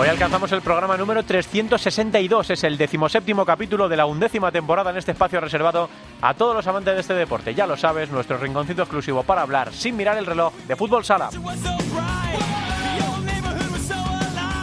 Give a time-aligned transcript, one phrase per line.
[0.00, 4.96] Hoy alcanzamos el programa número 362, es el decimoséptimo capítulo de la undécima temporada en
[4.96, 5.90] este espacio reservado
[6.22, 7.54] a todos los amantes de este deporte.
[7.54, 11.28] Ya lo sabes, nuestro rinconcito exclusivo para hablar sin mirar el reloj de fútbol sala.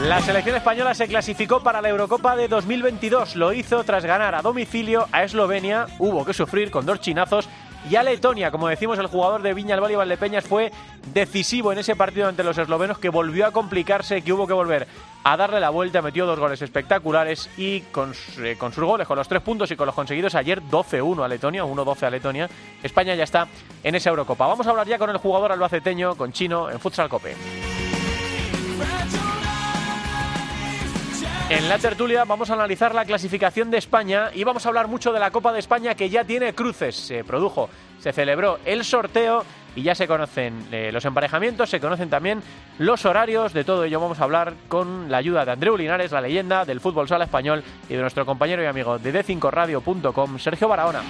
[0.02, 3.36] La selección española se clasificó para la Eurocopa de 2022.
[3.36, 5.86] Lo hizo tras ganar a domicilio a Eslovenia.
[6.00, 7.48] Hubo que sufrir con dos chinazos.
[7.90, 10.72] Y a Letonia, como decimos, el jugador de Viña, el Valdepeñas, fue
[11.14, 14.88] decisivo en ese partido ante los eslovenos que volvió a complicarse, que hubo que volver
[15.24, 19.28] a darle la vuelta, metió dos goles espectaculares y con, eh, sus goles, con los
[19.28, 22.50] tres puntos y con los conseguidos ayer 12-1 a Letonia, 1-12 a Letonia,
[22.84, 23.48] España ya está
[23.84, 24.48] en esa Eurocopa.
[24.48, 27.36] Vamos a hablar ya con el jugador albaceteño, con Chino, en Futsal Cope.
[31.50, 35.14] En la tertulia vamos a analizar la clasificación de España y vamos a hablar mucho
[35.14, 36.94] de la Copa de España que ya tiene cruces.
[36.94, 37.70] Se produjo,
[38.02, 42.44] se celebró el sorteo y ya se conocen eh, los emparejamientos, se conocen también
[42.80, 43.54] los horarios.
[43.54, 46.82] De todo ello vamos a hablar con la ayuda de Andreu Linares, la leyenda del
[46.82, 51.02] fútbol sala español y de nuestro compañero y amigo de d5radio.com, Sergio Barahona.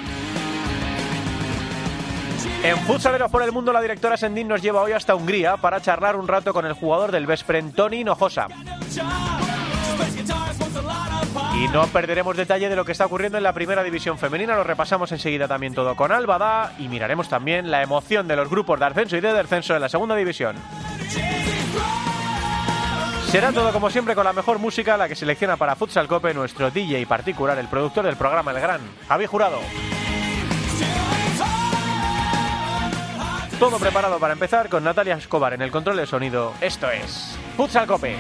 [2.64, 6.16] En Futsaleros por el Mundo, la directora Sendín nos lleva hoy hasta Hungría para charlar
[6.16, 8.48] un rato con el jugador del Vespren, Tony Hinojosa.
[11.74, 15.12] No perderemos detalle de lo que está ocurriendo en la primera división femenina, lo repasamos
[15.12, 19.18] enseguida también todo con Albada y miraremos también la emoción de los grupos de ascenso
[19.18, 20.56] y de descenso en la segunda división.
[23.30, 26.72] Será todo como siempre con la mejor música, la que selecciona para Futsal Cope nuestro
[26.72, 29.60] DJ particular, el productor del programa El Gran, Javi Jurado.
[33.60, 36.54] Todo preparado para empezar con Natalia Escobar en el control de sonido.
[36.62, 38.16] Esto es Futsal Cope.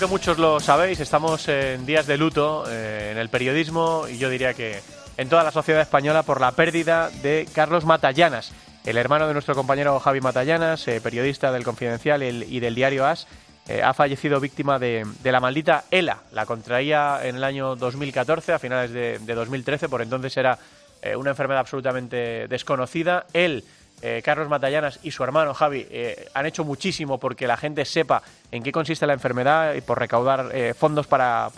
[0.00, 4.30] Que muchos lo sabéis, estamos en días de luto eh, en el periodismo y yo
[4.30, 4.80] diría que
[5.18, 8.52] en toda la sociedad española por la pérdida de Carlos Matallanas,
[8.86, 13.26] el hermano de nuestro compañero Javi Matallanas, eh, periodista del Confidencial y del diario As,
[13.68, 16.22] eh, ha fallecido víctima de, la maldita ELA.
[16.32, 20.58] La contraía en el año 2014, a finales de, de 2013, por entonces era
[21.16, 23.26] una enfermedad absolutamente desconocida.
[23.32, 23.64] Él
[24.02, 28.22] eh, Carlos Matallanas y su hermano Javi eh, han hecho muchísimo porque la gente sepa
[28.50, 31.50] en qué consiste la enfermedad y por recaudar eh, fondos para,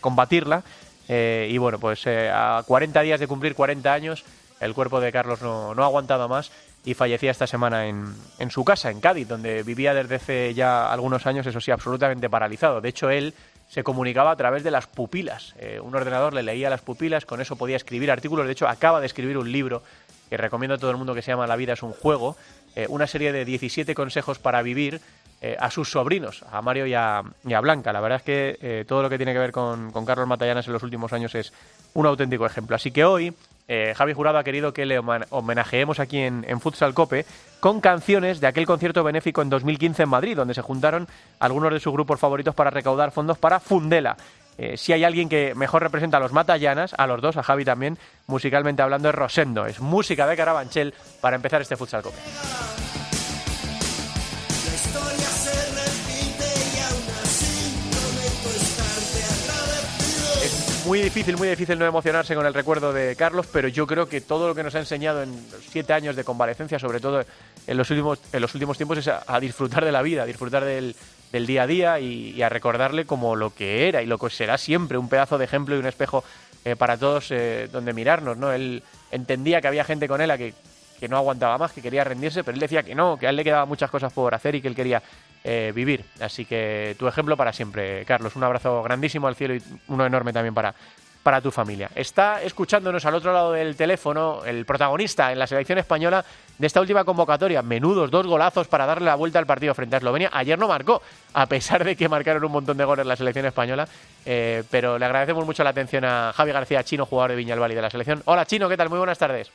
[0.00, 0.62] combatirla.
[1.08, 4.24] y bueno, pues a 40 días de cumplir 40 años,
[4.60, 6.52] el cuerpo de Carlos no, ha aguantado más
[6.84, 10.92] y fallecía esta semana en, en, su casa, en Cádiz, donde vivía desde hace ya
[10.92, 12.80] algunos años, eso sí, absolutamente paralizado.
[12.80, 13.34] De hecho, él
[13.68, 15.54] se comunicaba a través de las pupilas.
[15.82, 18.46] un ordenador le leía las pupilas, con eso podía escribir artículos.
[18.46, 19.82] De hecho, acaba de escribir un libro
[20.30, 22.36] que recomiendo a todo el mundo que se llama La vida es un juego,
[22.76, 25.00] eh, una serie de 17 consejos para vivir
[25.42, 27.22] eh, a sus sobrinos, a Mario y a,
[27.60, 27.92] Blanca.
[27.92, 30.72] La verdad es que eh, todo lo que tiene que ver con, Carlos Matallanas en
[30.72, 31.52] los últimos años es
[31.94, 32.76] un auténtico ejemplo.
[32.76, 33.34] Así que hoy
[33.94, 37.24] Javi Jurado ha querido que le homenajeemos aquí en, en, Futsal Cope
[37.60, 41.06] con canciones de aquel concierto benéfico en 2015 en Madrid, donde se juntaron
[41.38, 44.16] algunos de sus grupos favoritos para recaudar fondos para Fundela.
[44.62, 47.64] Eh, si hay alguien que mejor representa a los Matallanas, a los dos, a Javi
[47.64, 47.96] también,
[48.26, 49.64] musicalmente hablando, es Rosendo.
[49.64, 50.92] Es música de Carabanchel
[51.22, 52.18] para empezar este Futsal Cope.
[60.44, 64.10] Es muy difícil, muy difícil no emocionarse con el recuerdo de Carlos, pero yo creo
[64.10, 67.24] que todo lo que nos ha enseñado en siete años de convalecencia, sobre todo
[67.66, 70.66] en los últimos, en los últimos tiempos, es a disfrutar de la vida, a disfrutar
[70.66, 70.94] del,
[71.32, 74.58] del día a día y, a recordarle como lo que era y lo que será
[74.58, 76.24] siempre, un pedazo de ejemplo y un espejo
[76.64, 77.32] eh, para todos
[77.72, 78.52] donde mirarnos, ¿no?
[78.52, 80.54] Él entendía que había gente con él a que,
[80.98, 83.36] que no aguantaba más, que quería rendirse, pero él decía que no, que a él
[83.36, 85.02] le quedaban muchas cosas por hacer y que él quería
[85.72, 86.04] vivir.
[86.20, 88.36] Así que tu ejemplo para siempre, Carlos.
[88.36, 90.74] Un abrazo grandísimo al cielo y uno enorme también para,
[91.22, 91.90] para tu familia.
[91.94, 96.24] Está escuchándonos al otro lado del teléfono el protagonista en la selección española
[96.58, 97.62] de esta última convocatoria.
[97.62, 100.30] Menudos dos golazos para darle la vuelta al partido frente a Eslovenia.
[100.32, 101.02] Ayer no marcó,
[101.34, 103.86] a pesar de que marcaron un montón de goles la selección española.
[104.24, 107.74] Eh, pero le agradecemos mucho la atención a Javi García Chino, jugador de Viñalbal y
[107.74, 108.22] de la selección.
[108.24, 108.88] Hola Chino, ¿qué tal?
[108.88, 109.50] Muy buenas tardes.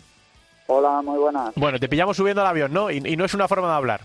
[0.67, 1.53] Hola, muy buenas.
[1.55, 2.89] Bueno, te pillamos subiendo al avión, ¿no?
[2.89, 4.01] y no es una forma de hablar.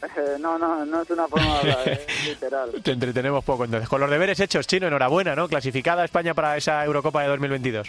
[0.40, 2.82] no, no, no es una forma de hablar, literal.
[2.82, 3.88] Te entretenemos poco entonces.
[3.88, 5.48] Con los deberes hechos, Chino, enhorabuena, ¿no?
[5.48, 7.88] Clasificada España para esa Eurocopa de 2022.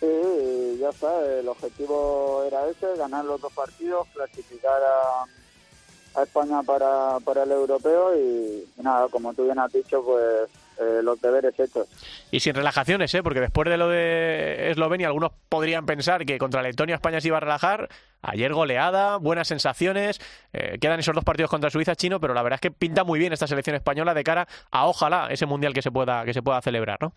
[0.00, 6.62] Sí, ya está, el objetivo era ese, ganar los dos partidos, clasificar a, a España
[6.62, 10.48] para, para el europeo y, nada, como tú bien has dicho, pues
[10.80, 11.88] eh, los deberes hechos.
[12.30, 13.22] Y sin relajaciones, ¿eh?
[13.22, 17.36] porque después de lo de Eslovenia, algunos podrían pensar que contra Letonia España se iba
[17.36, 17.88] a relajar.
[18.22, 20.20] Ayer goleada, buenas sensaciones.
[20.52, 23.18] Eh, quedan esos dos partidos contra Suiza, chino, pero la verdad es que pinta muy
[23.18, 26.42] bien esta selección española de cara a ojalá ese mundial que se pueda que se
[26.42, 27.12] pueda celebrar, ¿no?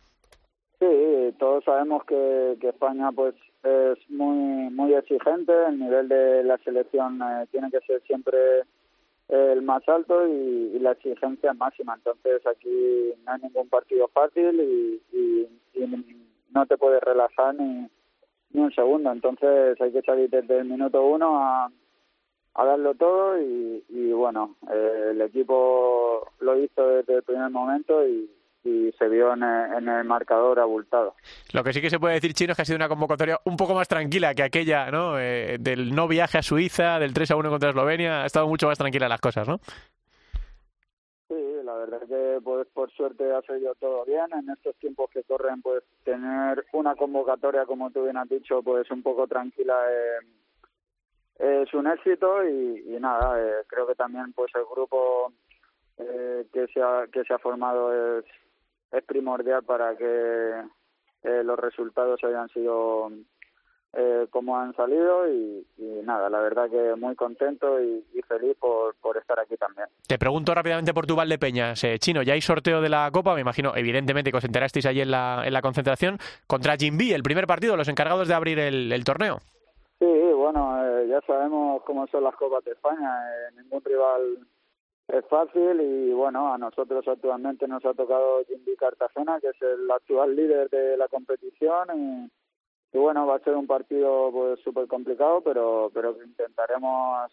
[0.80, 5.54] Sí, todos sabemos que, que España pues es muy muy exigente.
[5.70, 8.38] El nivel de la selección eh, tiene que ser siempre
[9.30, 11.96] el más alto y, la exigencia máxima.
[11.96, 15.02] Entonces aquí no hay ningún partido fácil y,
[16.54, 17.90] no te puedes relajar ni,
[18.52, 19.12] ni un segundo.
[19.12, 21.72] Entonces hay que salir desde el minuto uno a,
[22.56, 28.30] a darlo todo y, bueno, eh, el equipo lo hizo desde el primer momento y,
[28.64, 31.16] y se vio en el, marcador abultado.
[31.54, 33.58] Lo que sí que se puede decir, Chino, es que ha sido una convocatoria un
[33.58, 35.20] poco más tranquila que aquella, ¿no?
[35.20, 38.68] Eh, del no viaje a Suiza, del 3 a 1 contra Eslovenia, ha estado mucho
[38.68, 39.60] más tranquila las cosas, ¿no?
[41.28, 44.28] Sí, la verdad es que pues, por suerte ha salido todo bien.
[44.34, 48.90] En estos tiempos que corren, pues tener una convocatoria, como tú bien has dicho, pues
[48.92, 54.64] un poco tranquila eh, es un éxito y, nada, eh, creo que también pues el
[54.66, 55.34] grupo
[55.96, 58.26] que se ha que se ha formado es
[58.94, 60.06] es primordial para que
[61.24, 63.12] eh, los resultados hayan sido
[63.96, 65.66] eh, como han salido y,
[66.04, 69.88] nada, la verdad que muy contento y, feliz por, por, estar aquí también.
[70.08, 71.84] Te pregunto rápidamente por tu Valdepeñas.
[71.84, 75.02] Eh, Chino, ya hay sorteo de la Copa, me imagino, evidentemente que os enterasteis allí
[75.02, 76.18] en la, en la concentración,
[76.48, 79.38] contra Jimby, el primer partido, los encargados de abrir el, el torneo.
[80.00, 83.12] Sí, bueno, eh, ya sabemos cómo son las Copas de España,
[83.56, 84.40] ningún rival
[85.08, 89.90] es fácil y bueno, a nosotros actualmente nos ha tocado Jimmy Cartagena, que es el
[89.92, 92.32] actual líder de la competición
[92.94, 97.32] y, bueno, va a ser un partido pues súper complicado, pero, pero intentaremos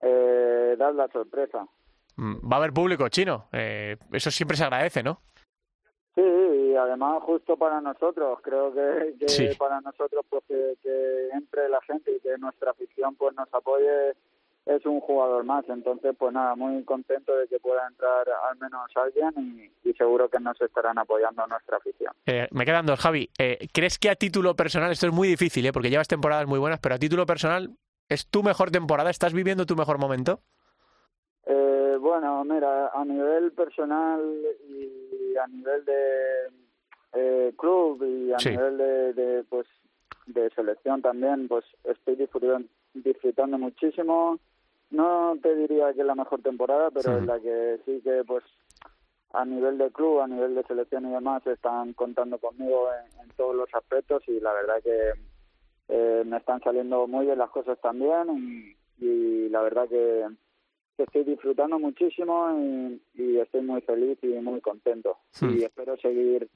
[0.00, 1.66] eh, dar la sorpresa.
[2.16, 5.20] Mm, va a haber público chino, eh, eso siempre se agradece, ¿no?
[6.14, 11.68] Sí, y además justo para nosotros, creo que, que para nosotros pues que, que entre
[11.70, 14.14] la gente y que nuestra afición pues nos apoye
[14.66, 15.64] es un jugador más.
[15.68, 20.40] Entonces, pues nada, muy contento de que pueda entrar al menos alguien y, seguro que
[20.40, 22.12] nos estarán apoyando nuestra afición.
[22.26, 23.28] Eh, me quedan dos, Javi.
[23.38, 25.72] Eh, ¿Crees que a título personal, esto es muy difícil, ¿eh?
[25.72, 27.70] porque llevas temporadas muy buenas, pero a título personal,
[28.08, 29.10] ¿es tu mejor temporada?
[29.10, 30.40] ¿Estás viviendo tu mejor momento?
[31.46, 34.20] Eh, bueno, mira, a nivel personal
[34.68, 39.66] y a nivel de club y a nivel de, de, pues
[40.26, 44.38] de selección también, pues estoy disfrutando, disfrutando muchísimo
[44.92, 48.44] no te diría que es la mejor temporada, pero es la que sí que pues
[49.32, 52.88] a nivel de club, a nivel de selección y demás están contando conmigo
[53.20, 55.12] en, todos los aspectos y la verdad que
[55.88, 60.26] eh, me están saliendo muy bien las cosas también y, la verdad que,
[60.98, 62.50] estoy disfrutando muchísimo
[63.14, 65.16] y, estoy muy feliz y muy contento.
[65.40, 66.48] Y espero seguir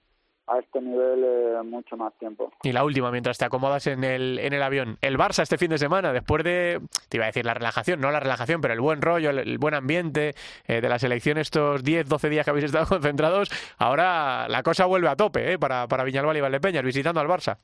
[0.49, 2.53] a este nivel eh, mucho más tiempo.
[2.63, 5.71] Y la última, mientras te acomodas en el, en el avión, el Barça este fin
[5.71, 8.81] de semana, después de, te iba a decir la relajación, no la relajación, pero el
[8.81, 10.35] buen rollo, el, buen ambiente
[10.67, 14.87] eh, de la selección estos 10, 12 días que habéis estado concentrados, ahora la cosa
[14.87, 17.59] vuelve a tope eh, para, para Viñalbal y Valdepeñas, visitando al Barça.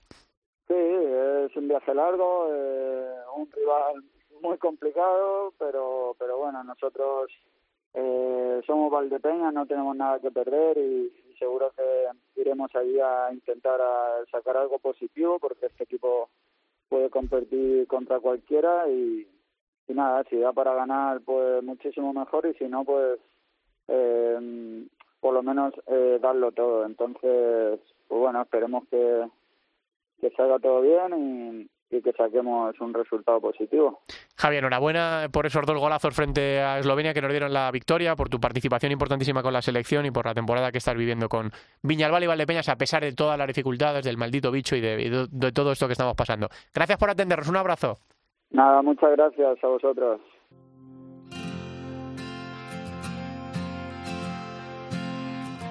[0.66, 2.48] Sí, es un viaje largo,
[3.36, 4.02] un rival
[4.40, 7.30] muy complicado, pero, pero bueno, nosotros
[8.66, 11.12] somos Valdepeñas, no tenemos nada que perder y
[11.42, 13.80] seguro que iremos allí a intentar
[14.30, 16.28] sacar algo positivo porque este equipo
[16.88, 19.26] puede competir contra cualquiera y,
[19.88, 23.18] nada, si da para ganar pues muchísimo mejor y si no pues
[23.88, 24.86] eh,
[25.20, 26.86] por lo menos eh, darlo todo.
[26.86, 29.28] Entonces, pues bueno, esperemos que,
[30.20, 34.00] que salga todo bien y, que saquemos un resultado positivo.
[34.36, 38.28] Javier, enhorabuena por esos dos golazos frente a Eslovenia que nos dieron la victoria, por
[38.28, 41.50] tu participación importantísima con la selección y por la temporada que estás viviendo con
[41.82, 45.52] Viñalbal y Valdepeñas, a pesar de todas las dificultades, del maldito bicho y de, de
[45.52, 46.48] todo esto que estamos pasando.
[46.74, 47.98] Gracias por atendernos, un abrazo.
[48.50, 50.20] Nada, muchas gracias a vosotros.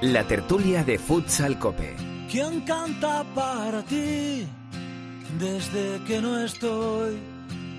[0.01, 1.95] La tertulia de Futsal Cope.
[2.27, 4.47] ¿Quién canta para ti?
[5.39, 7.19] Desde que no estoy.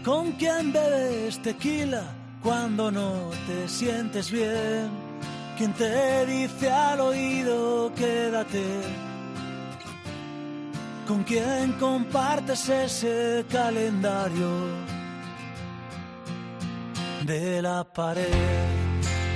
[0.04, 2.04] ¿Con quién bebes tequila
[2.42, 4.90] cuando no te sientes bien?
[5.56, 8.64] ¿Quién te dice al oído quédate?
[11.06, 14.48] ¿Con quién compartes ese calendario
[17.26, 18.26] de la pared?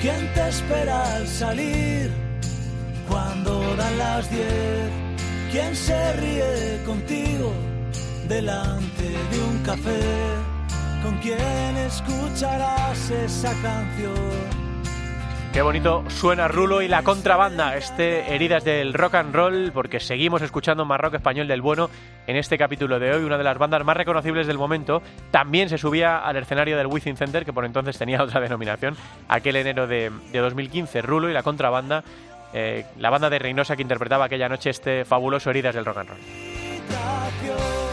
[0.00, 2.11] ¿Quién te espera al salir
[3.08, 4.90] cuando dan las diez?
[5.52, 7.75] ¿Quién se ríe contigo?
[8.28, 10.00] Delante de un café,
[11.02, 14.66] con quien escucharás esa canción.
[15.52, 20.42] Qué bonito suena Rulo y la contrabanda, este Heridas del Rock and Roll, porque seguimos
[20.42, 21.88] escuchando más rock español del bueno
[22.26, 25.00] en este capítulo de hoy, una de las bandas más reconocibles del momento.
[25.30, 28.97] También se subía al escenario del Within Center, que por entonces tenía otra denominación,
[29.28, 32.04] aquel enero de, 2015, Rulo y la contrabanda,
[32.52, 36.09] eh, la banda de Reynosa que interpretaba aquella noche este fabuloso Heridas del Rock and
[36.11, 37.85] Roll.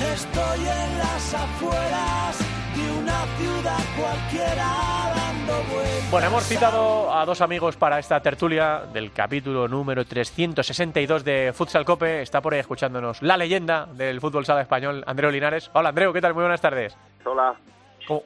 [0.00, 2.38] Estoy en las afueras
[2.74, 6.10] de una ciudad cualquiera dando vueltas.
[6.10, 11.84] Bueno, hemos citado a dos amigos para esta tertulia del capítulo número 362 de Futsal
[11.84, 12.22] Cope.
[12.22, 15.70] Está por ahí escuchándonos la leyenda del fútbol sala español, Andreu Linares.
[15.74, 16.34] Hola, Andreu, ¿qué tal?
[16.34, 16.96] Muy buenas tardes.
[17.24, 17.54] Hola.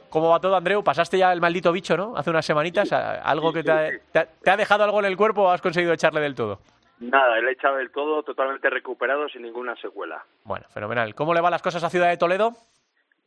[0.09, 0.83] ¿Cómo, va todo, Andreu?
[0.83, 2.17] ¿Pasaste ya el maldito bicho, no?
[2.17, 2.91] Hace unas semanitas.
[2.91, 6.33] ¿Algo que te te ha dejado algo en el cuerpo o has conseguido echarle del
[6.33, 6.59] todo?
[6.99, 10.23] Nada, el echado del todo totalmente recuperado sin ninguna secuela.
[10.43, 11.15] Bueno, fenomenal.
[11.15, 12.51] ¿Cómo le van las cosas a Ciudad de Toledo?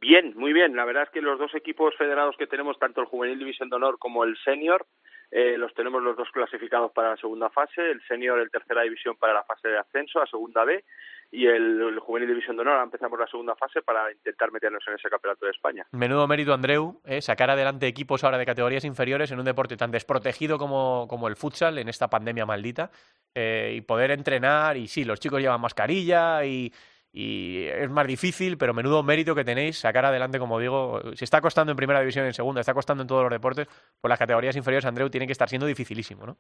[0.00, 0.76] Bien, muy bien.
[0.76, 3.76] La verdad es que los dos equipos federados que tenemos, tanto el Juvenil División de
[3.76, 4.85] Honor como el Senior,
[5.31, 7.91] eh, los tenemos los dos clasificados para la segunda fase.
[7.91, 10.85] El Senior, el tercera división para la fase de ascenso, a segunda B,
[11.32, 15.08] y el, Juvenil División de Honor empezamos la segunda fase para intentar meternos en ese
[15.08, 15.86] campeonato de España.
[15.90, 19.90] Menudo mérito, Andreu, eh, sacar adelante equipos ahora de categorías inferiores en un deporte tan
[19.90, 22.90] desprotegido como, como el futsal en esta pandemia maldita
[23.34, 24.76] eh, y poder entrenar.
[24.76, 26.70] Y sí, los chicos llevan mascarilla y,
[27.14, 31.72] es más difícil, pero menudo mérito que tenéis sacar adelante, como digo, si está costando
[31.72, 33.68] en primera división en segunda, está costando en todos los deportes,
[34.00, 36.38] pues las categorías inferiores, Andreu, tiene que estar siendo dificilísimo, ¿no?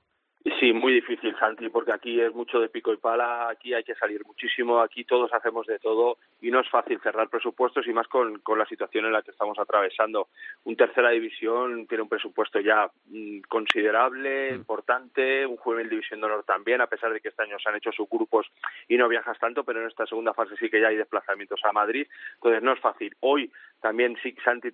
[0.58, 3.94] Sí, muy difícil, Santi, porque aquí es mucho de pico y pala, aquí hay que
[3.94, 8.08] salir muchísimo, aquí todos hacemos de todo y no es fácil cerrar presupuestos y más
[8.08, 10.28] con, con la situación en la que estamos atravesando.
[10.64, 14.54] Un tercera división tiene un presupuesto ya mm, considerable, mm.
[14.56, 17.76] importante, un juvenil división de honor también, a pesar de que este año se han
[17.76, 18.46] hecho sus grupos
[18.88, 21.72] y no viajas tanto, pero en esta segunda fase sí que ya hay desplazamientos a
[21.72, 23.14] Madrid, entonces no es fácil.
[23.20, 23.48] Hoy
[23.82, 24.68] también sí, Santi,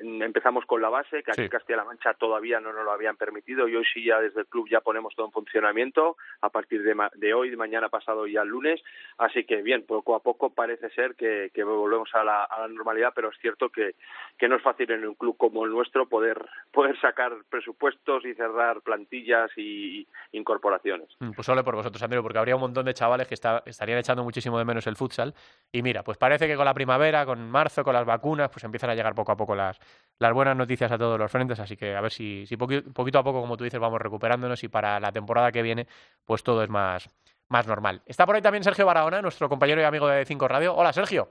[0.00, 3.74] empezamos con la base, que aquí Castilla-La Mancha todavía no nos lo habían permitido y
[3.74, 7.34] hoy sí ya desde el club ya ponemos todo en funcionamiento a partir de, de
[7.34, 8.80] hoy, de mañana pasado y al lunes.
[9.18, 13.38] Así que bien, poco a poco parece ser que, volvemos a la, normalidad, pero es
[13.40, 13.96] cierto que,
[14.38, 18.34] que, no es fácil en un club como el nuestro poder, poder sacar presupuestos y
[18.34, 21.08] cerrar plantillas y, incorporaciones.
[21.18, 24.22] Mm, pues solo por vosotros, Andrés, porque habría un montón de chavales que estarían echando
[24.22, 25.34] muchísimo de menos el futsal.
[25.72, 28.90] Y mira, pues parece que con la primavera, con marzo, con las vacunas, pues empiezan
[28.90, 29.78] a llegar poco a poco las,
[30.18, 33.24] las buenas noticias a todos los frentes, así que a ver si, si poquito, a
[33.24, 35.86] poco, como tú dices, vamos recuperándonos y para la temporada que viene,
[36.24, 37.08] pues todo es más,
[37.48, 38.02] más normal.
[38.06, 40.74] Está por ahí también Sergio Barahona, nuestro compañero y amigo de Cinco Radio.
[40.74, 41.28] Hola, Sergio.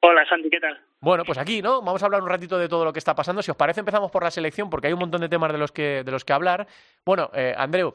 [0.00, 0.78] Hola, Santi, ¿qué tal?
[1.00, 1.80] Bueno, pues aquí, ¿no?
[1.80, 3.42] Vamos a hablar un ratito de todo lo que está pasando.
[3.42, 5.72] Si os parece, empezamos por la selección, porque hay un montón de temas de los
[5.72, 6.66] que, de los que hablar.
[7.06, 7.94] Bueno, eh, Andreu,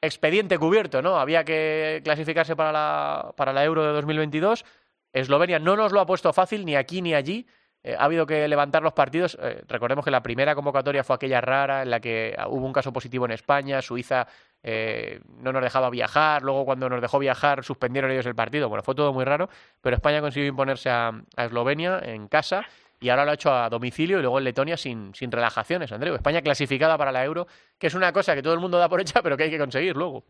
[0.00, 1.18] expediente cubierto, ¿no?
[1.18, 4.64] Había que clasificarse para la, para la Euro de 2022.
[5.12, 7.46] Eslovenia no nos lo ha puesto fácil, ni aquí ni allí.
[7.88, 9.38] Eh, ha habido que levantar los partidos.
[9.40, 12.92] Eh, recordemos que la primera convocatoria fue aquella rara en la que hubo un caso
[12.92, 14.26] positivo en España, Suiza
[14.62, 18.68] eh, no nos dejaba viajar, luego cuando nos dejó viajar suspendieron ellos el partido.
[18.68, 19.48] Bueno, fue todo muy raro,
[19.80, 22.66] pero España consiguió imponerse a, Eslovenia en casa
[23.00, 26.14] y ahora lo ha hecho a domicilio y luego en Letonia sin, sin relajaciones, Andreu.
[26.14, 27.46] España clasificada para la Euro,
[27.78, 29.58] que es una cosa que todo el mundo da por hecha, pero que hay que
[29.58, 30.24] conseguir luego.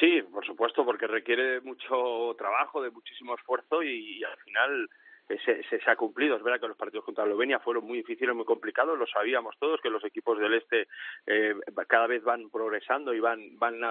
[0.00, 4.88] Sí, por supuesto, porque requiere mucho trabajo, de muchísimo esfuerzo y al final
[5.38, 6.36] se, se, ha cumplido.
[6.36, 9.80] Es verdad que los partidos contra Eslovenia fueron muy difíciles, muy complicados, lo sabíamos todos,
[9.80, 10.88] que los equipos del este
[11.26, 11.54] eh,
[11.86, 13.82] cada vez van progresando y van, van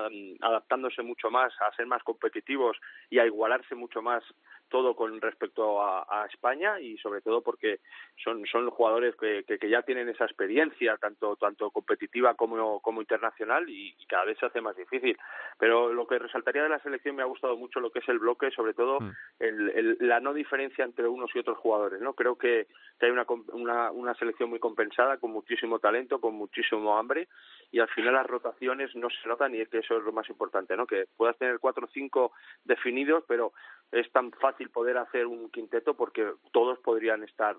[0.41, 2.77] adaptándose mucho más a ser más competitivos
[3.10, 4.24] y a igualarse mucho más
[4.70, 7.80] todo con respecto a, España y sobre todo porque
[8.24, 13.68] son, son jugadores que, que, ya tienen esa experiencia tanto tanto competitiva como, como internacional
[13.70, 15.18] y, cada vez se hace más difícil.
[15.60, 18.18] Pero lo que resaltaría de la selección me ha gustado mucho lo que es el
[18.18, 19.12] bloque, sobre todo mm.
[19.40, 22.02] el, la no diferencia entre unos y otros jugadores.
[22.02, 22.68] no Creo que,
[23.00, 27.28] que hay una, una, una selección muy compensada, con muchísimo talento, con muchísimo hambre
[27.72, 30.28] y al final las rotaciones no se notan y es que eso es lo más
[30.30, 30.88] importante, ¿no?
[30.88, 32.32] Que puedas tener cuatro o cinco
[32.64, 33.54] definidos, pero
[33.92, 37.56] es tan fácil poder hacer un quinteto porque todos podrían estar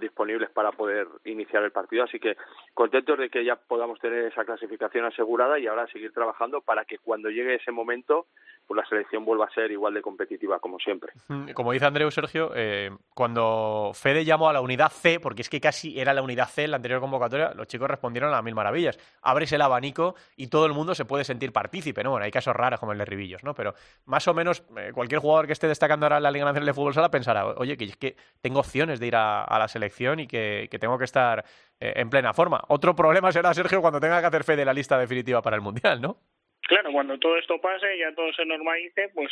[0.00, 2.04] disponibles para poder iniciar el partido.
[2.04, 2.36] Así que
[2.74, 6.98] contentos de que ya podamos tener esa clasificación asegurada y ahora seguir trabajando para que
[6.98, 8.26] cuando llegue ese momento
[8.68, 11.12] pues la selección vuelva a ser igual de competitiva como siempre.
[11.54, 15.58] Como dice Andreu Sergio, eh, cuando Fede llamó a la unidad C, porque es que
[15.58, 18.98] casi era la unidad C en la anterior convocatoria, los chicos respondieron a mil maravillas.
[19.22, 22.10] Abres el abanico y todo el mundo se puede sentir partícipe, ¿no?
[22.10, 23.54] Bueno, hay casos raros como el de Ribillos, ¿no?
[23.54, 23.72] Pero
[24.04, 26.74] más o menos eh, cualquier jugador que esté destacando ahora en la Liga Nacional de
[26.74, 30.26] Fútbol Sala pensará, oye, que es que tengo opciones de ir a, la selección y
[30.26, 31.44] que, tengo que estar
[31.78, 32.60] eh, en plena forma.
[32.66, 35.62] Otro problema será, Sergio, cuando tenga que hacer fe de la lista definitiva para el
[35.62, 36.16] Mundial, ¿no?
[36.62, 39.30] Claro, cuando todo esto pase, y ya todo se normalice, pues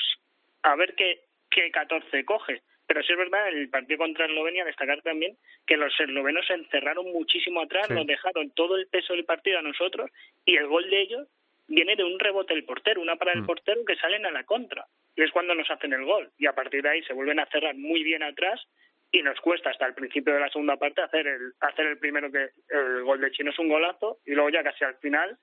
[0.62, 2.62] a ver qué, qué 14 coge.
[2.86, 7.06] Pero sí es verdad, el partido contra Eslovenia, destacar también que los eslovenos se encerraron
[7.12, 10.10] muchísimo atrás, nos dejaron todo el peso del partido a nosotros
[10.44, 11.28] y el gol de ellos
[11.68, 13.46] viene de un rebote del portero, una para el mm.
[13.46, 14.86] portero que salen a la contra.
[15.16, 16.30] Y es cuando nos hacen el gol.
[16.38, 18.60] Y a partir de ahí se vuelven a cerrar muy bien atrás
[19.10, 22.30] y nos cuesta hasta el principio de la segunda parte hacer el, hacer el primero
[22.30, 25.38] que el gol de Chino es un golazo y luego ya casi al final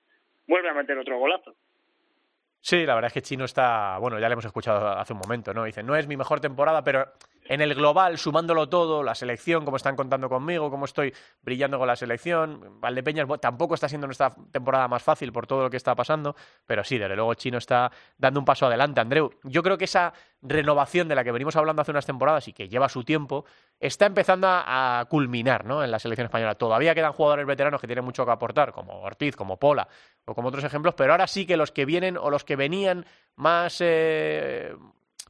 [0.46, 1.56] vuelve a meter otro golazo.
[2.60, 5.52] Sí, la verdad es que Chino está, bueno, ya le hemos escuchado hace un momento,
[5.52, 5.64] ¿no?
[5.64, 7.12] Dice, no es mi mejor temporada, pero
[7.44, 11.86] en el global, sumándolo todo, la selección, como están contando conmigo, cómo estoy brillando con
[11.86, 15.94] la selección, Valdepeñas tampoco está siendo nuestra temporada más fácil por todo lo que está
[15.94, 16.34] pasando,
[16.66, 19.00] pero sí, desde luego Chino está dando un paso adelante.
[19.00, 22.52] Andreu, yo creo que esa renovación de la que venimos hablando hace unas temporadas y
[22.52, 23.44] que lleva su tiempo,
[23.78, 25.84] está empezando a, culminar ¿no?
[25.84, 26.54] en la selección española.
[26.54, 29.86] Todavía quedan jugadores veteranos que tienen mucho que aportar, como Ortiz, como Pola
[30.24, 33.04] o como otros ejemplos, pero ahora sí que los que vienen o los que venían
[33.36, 33.78] más...
[33.80, 34.74] Eh,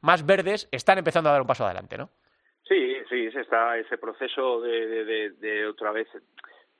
[0.05, 2.11] más verdes están empezando a dar un paso adelante, ¿no?
[2.69, 6.09] Sí, sí, está ese proceso de, de, otra vez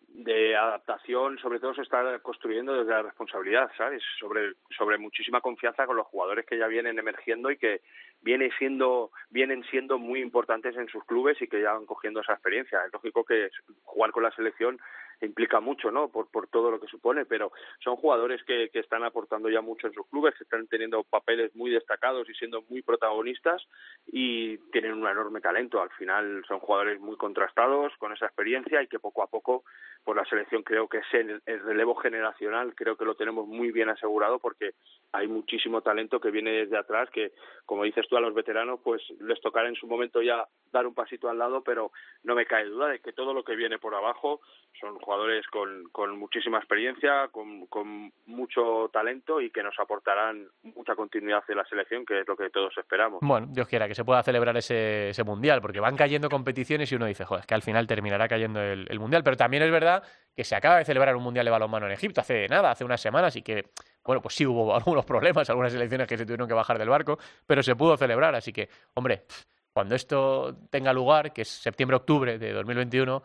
[0.09, 4.03] de adaptación, sobre todo se está construyendo desde la responsabilidad, ¿sabes?
[4.21, 7.81] Sobre, sobre muchísima confianza con los jugadores que ya vienen emergiendo y que
[8.25, 12.33] viene siendo, vienen siendo muy importantes en sus clubes y que ya van cogiendo esa
[12.33, 12.81] experiencia.
[12.85, 13.51] Es lógico que
[13.85, 14.81] jugar con la selección
[15.21, 16.09] implica mucho, ¿no?
[16.09, 19.87] Por, por todo lo que supone, pero son jugadores que, que están aportando ya mucho
[19.87, 23.63] en sus clubes, que están teniendo papeles muy destacados y siendo muy protagonistas
[24.07, 25.81] y tienen un enorme talento.
[25.81, 29.65] Al final son jugadores muy contrastados, con esa experiencia y que poco a poco,
[30.03, 33.71] por la selección creo que es el, el relevo generacional, creo que lo tenemos muy
[33.71, 34.73] bien asegurado porque
[35.13, 37.33] hay muchísimo talento que viene desde atrás, que
[37.67, 40.95] como dices tú a los veteranos, pues les tocará en su momento ya dar un
[40.95, 43.95] pasito al lado, pero no me cae duda de que todo lo que viene por
[43.95, 44.41] abajo
[44.81, 51.43] son jugadores con, con muchísima experiencia, con, mucho talento y que nos aportarán mucha continuidad
[51.49, 53.21] en la selección, que es lo que todos esperamos.
[53.23, 56.97] Bueno, Dios quiera que se pueda celebrar ese, ese mundial, porque van cayendo competiciones y
[56.97, 59.71] uno dice, joder, es que al final terminará cayendo el, el mundial, pero también es
[59.71, 60.03] verdad
[60.35, 63.01] que se acaba de celebrar un mundial de balonmano en Egipto hace nada, hace unas
[63.01, 63.71] semanas y que
[64.05, 67.19] bueno, pues sí hubo algunos problemas, algunas elecciones que se tuvieron que bajar del barco,
[67.47, 68.35] pero se pudo celebrar.
[68.35, 69.25] Así que, hombre,
[69.73, 73.23] cuando esto tenga lugar, que es septiembre-octubre de 2021,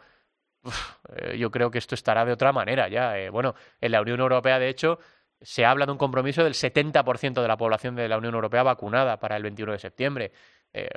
[1.16, 3.18] eh, yo creo que esto estará de otra manera ya.
[3.18, 5.00] Eh, bueno, en la Unión Europea, de hecho,
[5.42, 9.20] se habla de un compromiso del 70% de la población de la Unión Europea vacunada
[9.20, 10.32] para el 21 de septiembre.
[10.74, 10.90] Eh,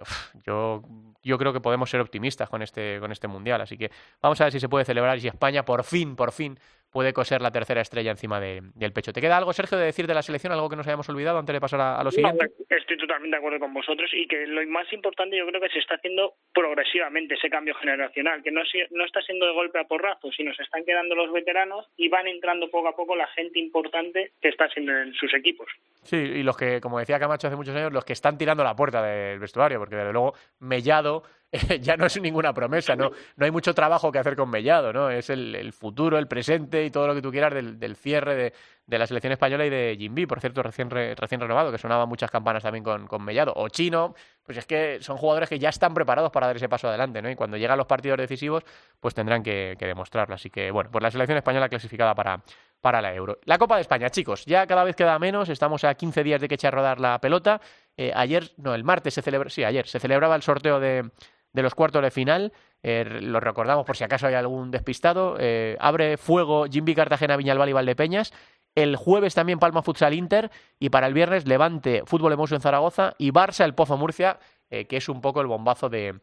[0.45, 0.83] yo,
[1.23, 3.61] yo creo que podemos ser optimistas con este, con este Mundial.
[3.61, 3.91] Así que
[4.21, 6.59] vamos a ver si se puede celebrar y si España por fin, por fin
[6.93, 9.13] puede coser la tercera estrella encima del pecho.
[9.13, 10.53] ¿Te queda algo, Sergio, de decir de la selección?
[10.53, 12.47] ¿Algo que nos hayamos olvidado antes de pasar a, lo siguiente?
[12.69, 15.79] estoy totalmente de acuerdo con vosotros y que lo más importante yo creo que se
[15.79, 20.31] está haciendo progresivamente ese cambio generacional, que no, no está siendo de golpe a porrazo,
[20.33, 24.33] sino se están quedando los veteranos y van entrando poco a poco la gente importante
[24.41, 25.69] que está siendo en sus equipos.
[26.03, 28.77] Sí, y los que, como decía Camacho hace muchos años, los que están tirando la
[28.77, 31.23] puerta del vestuario, porque desde luego Mellado
[31.81, 35.11] ya no es ninguna promesa, no, no hay mucho trabajo que hacer con Mellado, ¿no?
[35.11, 38.53] Es el, futuro, el presente y todo lo que tú quieras del, cierre de,
[38.87, 42.31] de, la selección española y de Jimby, por cierto, recién, recién renovado, que sonaban muchas
[42.31, 43.53] campanas también con, con Mellado.
[43.55, 46.89] O Chino, pues es que son jugadores que ya están preparados para dar ese paso
[46.89, 47.31] adelante, ¿no?
[47.31, 48.65] Y cuando llegan los partidos decisivos,
[48.99, 50.35] pues tendrán que, demostrarlo.
[50.35, 52.43] Así que, bueno, pues la selección española clasificada para,
[52.81, 53.39] para la Euro.
[53.45, 56.49] La Copa de España, chicos, ya cada vez queda menos, estamos a 15 días de
[56.49, 57.61] que eche a rodar la pelota.
[57.97, 61.11] Eh, ayer, no, el martes se celebra, sí, ayer se celebraba el sorteo de
[61.53, 62.53] de los cuartos de final.
[62.83, 65.37] Eh, lo recordamos por si acaso hay algún despistado.
[65.39, 68.33] Eh, abre fuego Jimby Cartagena, Viñalbal y Valdepeñas.
[68.75, 73.15] El jueves también Palma Futsal Inter y para el viernes Levante Fútbol Emoso en Zaragoza
[73.19, 74.39] y Barça El Pozo Murcia
[74.71, 76.19] que es un poco el bombazo de,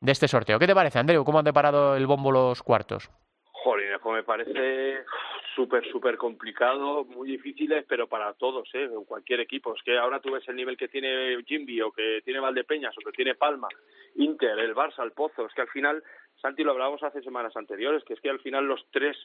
[0.00, 0.58] de este sorteo.
[0.58, 1.24] ¿Qué te parece, Andreu?
[1.24, 3.10] ¿Cómo han deparado el bombo los cuartos?
[3.52, 5.04] Jolín, pues me parece
[5.58, 8.88] súper, súper complicado, muy difíciles, pero para todos, ¿eh?
[9.08, 9.74] cualquier equipo.
[9.74, 13.00] Es que ahora tú ves el nivel que tiene Jimby o que tiene Valdepeñas o
[13.00, 13.66] que tiene Palma,
[14.14, 15.46] Inter, el Barça, el Pozo.
[15.46, 16.04] Es que al final,
[16.40, 19.16] Santi, lo hablábamos hace semanas anteriores, que es que al final los tres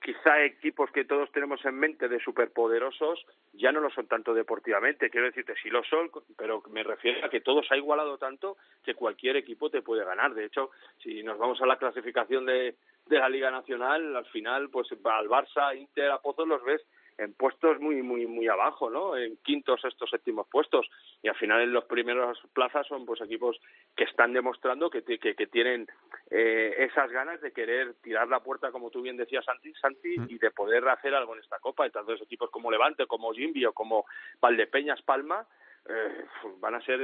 [0.00, 5.10] quizá equipos que todos tenemos en mente de superpoderosos ya no lo son tanto deportivamente.
[5.10, 8.94] Quiero decirte, sí lo son, pero me refiero a que todos ha igualado tanto que
[8.94, 10.32] cualquier equipo te puede ganar.
[10.32, 10.70] De hecho,
[11.02, 12.76] si nos vamos a la clasificación de,
[13.06, 16.82] de la Liga Nacional, al final, pues al Barça, Inter, a Pozos los ves
[17.18, 19.16] en puestos muy muy muy abajo, ¿no?
[19.16, 20.86] En quintos, sextos, séptimos puestos
[21.22, 23.58] y al final en los primeros plazas son pues equipos
[23.96, 25.86] que están demostrando que, que, que tienen
[26.30, 30.26] eh, esas ganas de querer tirar la puerta, como tú bien decías, Santi, Santi mm.
[30.28, 31.86] y de poder hacer algo en esta Copa.
[31.86, 34.04] Entonces equipos como Levante, como Jimbi o como
[34.40, 35.46] Valdepeñas, Palma,
[35.88, 36.24] eh,
[36.60, 37.00] van a ser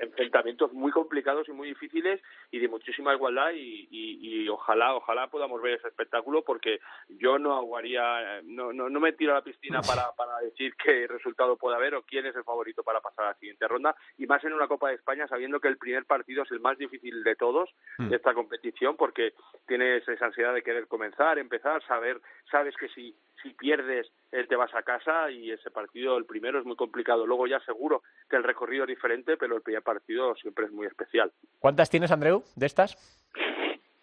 [0.00, 5.60] enfrentamientos muy complicados y muy difíciles y de muchísima igualdad y, y, ojalá ojalá podamos
[5.60, 9.80] ver ese espectáculo porque yo no aguaría no, no, no me tiro a la piscina
[9.82, 13.28] para, para decir qué resultado puede haber o quién es el favorito para pasar a
[13.30, 13.94] la siguiente ronda.
[14.16, 16.78] Y más en una Copa de España sabiendo que el primer partido es el más
[16.78, 19.34] difícil de todos de esta competición porque
[19.66, 24.56] tienes esa ansiedad de querer comenzar empezar saber sabes que si si pierdes eh, te
[24.56, 27.26] vas a casa y ese partido, el primero, es muy complicado.
[27.26, 30.86] Luego ya seguro que el recorrido es diferente, pero el primer partido siempre es muy
[30.86, 31.32] especial.
[31.58, 32.96] ¿Cuántas tienes, Andreu, de estas?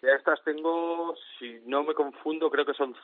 [0.02, 2.94] De estas tengo, si no me confundo, creo que son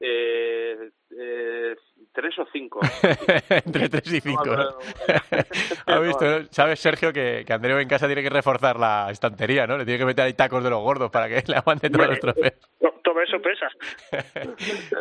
[0.00, 1.74] eh, eh,
[2.12, 2.80] tres o cinco.
[3.48, 4.50] Entre tres y cinco.
[5.86, 6.44] ¿Has visto?
[6.50, 9.78] Sabes, Sergio, que, que Andreu en casa tiene que reforzar la estantería, ¿no?
[9.78, 12.20] Le tiene que meter ahí tacos de los gordos para que le aguante todos los
[12.20, 12.54] trofeos.
[13.02, 13.68] Todo eso pesa.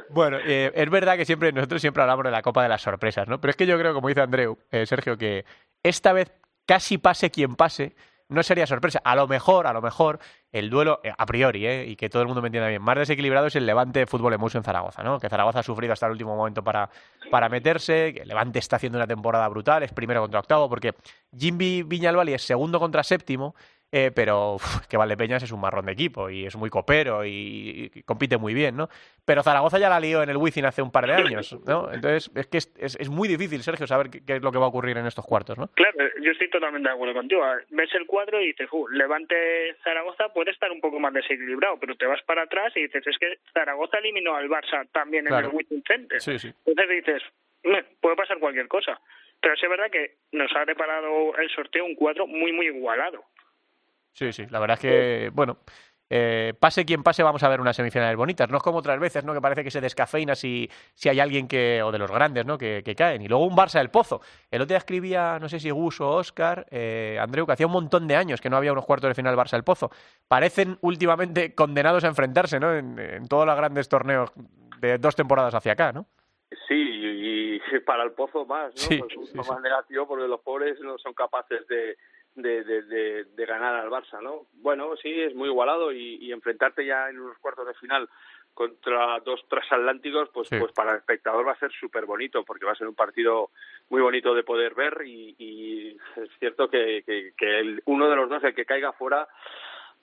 [0.10, 3.28] bueno, eh, es verdad que siempre nosotros siempre hablamos de la Copa de las Sorpresas,
[3.28, 3.40] ¿no?
[3.40, 5.46] Pero es que yo creo, como dice Andreu, eh, Sergio, que
[5.84, 6.32] esta vez
[6.66, 7.96] casi pase quien pase,
[8.30, 9.02] no sería sorpresa.
[9.04, 10.20] A lo mejor, a lo mejor,
[10.52, 12.98] el duelo, eh, a priori, eh, y que todo el mundo me entienda bien, más
[12.98, 15.20] desequilibrado es el Levante Fútbol Emuso en Zaragoza, ¿no?
[15.20, 16.90] Que Zaragoza ha sufrido hasta el último momento para,
[17.32, 20.94] para meterse, que el Levante está haciendo una temporada brutal, es primero contra octavo, porque
[21.38, 23.56] Jimby Viñalbali es segundo contra séptimo,
[23.92, 28.04] eh, pero uf, que Valdepeñas es un marrón de equipo y es muy copero y,
[28.06, 28.90] compite muy bien, ¿no?
[29.26, 31.92] Pero Zaragoza ya la lió en el Wizzing hace un par de años, ¿no?
[31.94, 34.70] Entonces es que es, es, muy difícil, Sergio, saber qué, es lo que va a
[34.70, 35.68] ocurrir en estos cuartos, ¿no?
[35.68, 37.44] Claro, yo estoy totalmente de acuerdo contigo.
[37.70, 41.96] Ves el cuadro y dices, uh, Levante Zaragoza puede estar un poco más desequilibrado, pero
[41.96, 45.48] te vas para atrás y dices, es que Zaragoza eliminó al Barça también en el
[45.48, 46.22] Wizzing Center.
[46.22, 46.52] Sí, sí.
[46.66, 47.24] Entonces dices,
[48.02, 49.00] puede pasar cualquier cosa.
[49.40, 53.24] Pero sí es verdad que nos ha preparado el sorteo un cuadro muy, muy igualado.
[54.18, 55.60] Sí, sí, la verdad es que, bueno,
[56.10, 58.50] eh, pase quien pase, vamos a ver unas semifinales bonitas.
[58.50, 59.32] No es como otras veces, ¿no?
[59.32, 62.58] Que parece que se descafeina si, si hay alguien que, o de los grandes, ¿no?
[62.58, 63.22] Que, caen.
[63.22, 64.22] Y luego un Barça del Pozo.
[64.50, 67.74] El otro día escribía, no sé si Gus o Oscar, eh, Andreu, que hacía un
[67.74, 69.92] montón de años que no había unos cuartos de final Barça del Pozo.
[70.28, 72.74] Parecen últimamente condenados a enfrentarse, ¿no?
[72.74, 74.32] En, todos los grandes torneos
[74.80, 76.08] de dos temporadas hacia acá, ¿no?
[76.68, 78.82] Sí, y, para el Pozo más, ¿no?
[78.82, 81.98] Sí, pues más negativo porque los pobres no son capaces de
[82.38, 84.46] de, de, de, ganar al Barça, ¿no?
[84.54, 88.08] Bueno, sí, es muy igualado y, enfrentarte ya en unos cuartos de final
[88.54, 92.72] contra dos transatlánticos, pues, pues para el espectador va a ser súper bonito, porque va
[92.72, 93.50] a ser un partido
[93.90, 98.44] muy bonito de poder ver y, es cierto que, que, el, uno de los dos,
[98.44, 99.28] el que caiga fuera,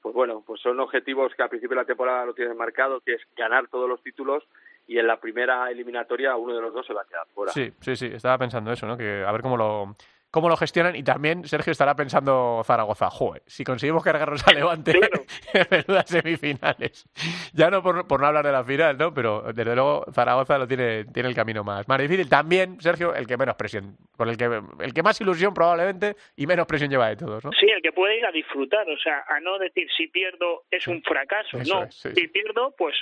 [0.02, 3.14] pues bueno, pues son objetivos que al principio de la temporada lo tienes marcado, que
[3.14, 4.44] es ganar todos los títulos
[4.86, 7.52] y en la primera eliminatoria uno de los dos se va a quedar fuera.
[7.52, 8.96] Sí, sí, sí, estaba pensando eso, ¿no?
[8.96, 9.94] Que a ver cómo lo
[10.34, 10.96] cómo lo gestionan.
[10.96, 14.90] Y también Sergio estará pensando Zaragoza, joder, si conseguimos cargarnos a Levante
[15.52, 17.08] en menudas semifinales.
[17.52, 19.14] Ya no por, no hablar de la final, ¿no?
[19.14, 22.28] Pero desde luego Zaragoza lo tiene, tiene el camino más, más difícil.
[22.28, 26.48] También, Sergio, el que menos presión, con el que, el que más ilusión probablemente y
[26.48, 27.52] menos presión lleva de todos, ¿no?
[27.52, 30.88] Sí, el que puede ir a disfrutar, o sea, a no decir si pierdo es
[30.88, 31.88] un fracaso, no.
[31.92, 32.96] Si pierdo, pues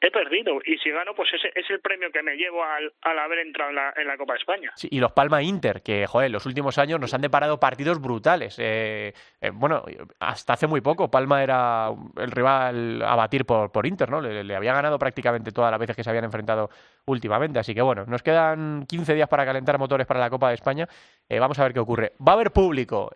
[0.00, 0.58] he perdido.
[0.64, 3.70] Y si gano pues ese es el premio que me llevo al, al haber entrado
[3.70, 4.72] en la, en la Copa de España.
[4.76, 8.56] Sí, y los Palma Inter que joder los últimos años nos han deparado partidos brutales.
[8.58, 9.84] Eh, eh, bueno
[10.18, 14.56] hasta hace muy poco Palma era el rival a batir por, por Inter no le,
[14.56, 16.70] había ganado prácticamente todas las veces que se habían enfrentado
[17.06, 17.58] últimamente.
[17.58, 20.88] Así que bueno nos quedan 15 días para calentar motores para la Copa de España.
[21.28, 22.12] Eh, vamos a ver qué ocurre.
[22.26, 23.10] Va a haber público.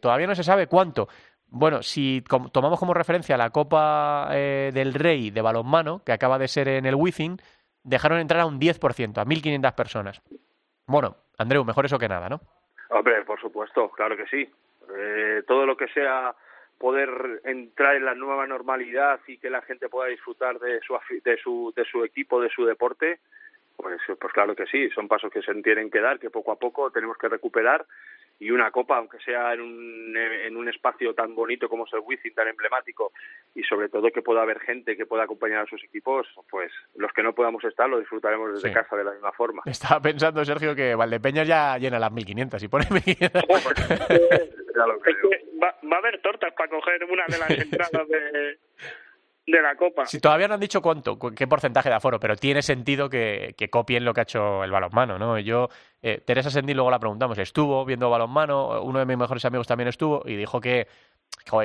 [0.00, 1.08] Todavía no se sabe cuánto
[1.50, 6.48] bueno, si tomamos como referencia la Copa eh, del Rey de balonmano, que acaba de
[6.48, 7.38] ser en el Wizzing,
[7.82, 10.22] dejaron entrar a un 10%, a 1.500 personas.
[10.86, 12.40] Bueno, Andreu, mejor eso que nada, ¿no?
[12.90, 14.50] Hombre, por supuesto, claro que sí.
[14.96, 16.34] Eh, todo lo que sea
[16.78, 21.36] poder entrar en la nueva normalidad y que la gente pueda disfrutar de su, de
[21.36, 23.20] su, de su equipo, de su deporte,
[23.82, 26.58] pues, pues claro que sí, son pasos que se tienen que dar, que poco a
[26.58, 27.84] poco tenemos que recuperar
[28.40, 32.00] y una copa, aunque sea en un, en un espacio tan bonito como es el
[32.00, 33.12] Wizzing, tan emblemático,
[33.54, 37.12] y sobre todo que pueda haber gente que pueda acompañar a sus equipos, pues los
[37.12, 39.62] que no podamos estar lo disfrutaremos desde casa de la misma forma.
[39.66, 43.44] Estaba pensando, Sergio, que Valdepeñas ya llena las 1500 y pone 1500.
[45.62, 48.58] va, va a haber tortas para coger una de las entradas de
[49.50, 50.06] de la Copa.
[50.06, 54.04] Si todavía no han dicho cuánto, qué porcentaje de aforo, pero tiene sentido que, copien
[54.04, 55.38] lo que ha hecho el balonmano, ¿no?
[55.38, 55.68] Yo,
[56.02, 59.88] eh, Teresa Sendí luego la preguntamos, estuvo viendo balonmano, uno de mis mejores amigos también
[59.88, 60.86] estuvo y dijo que,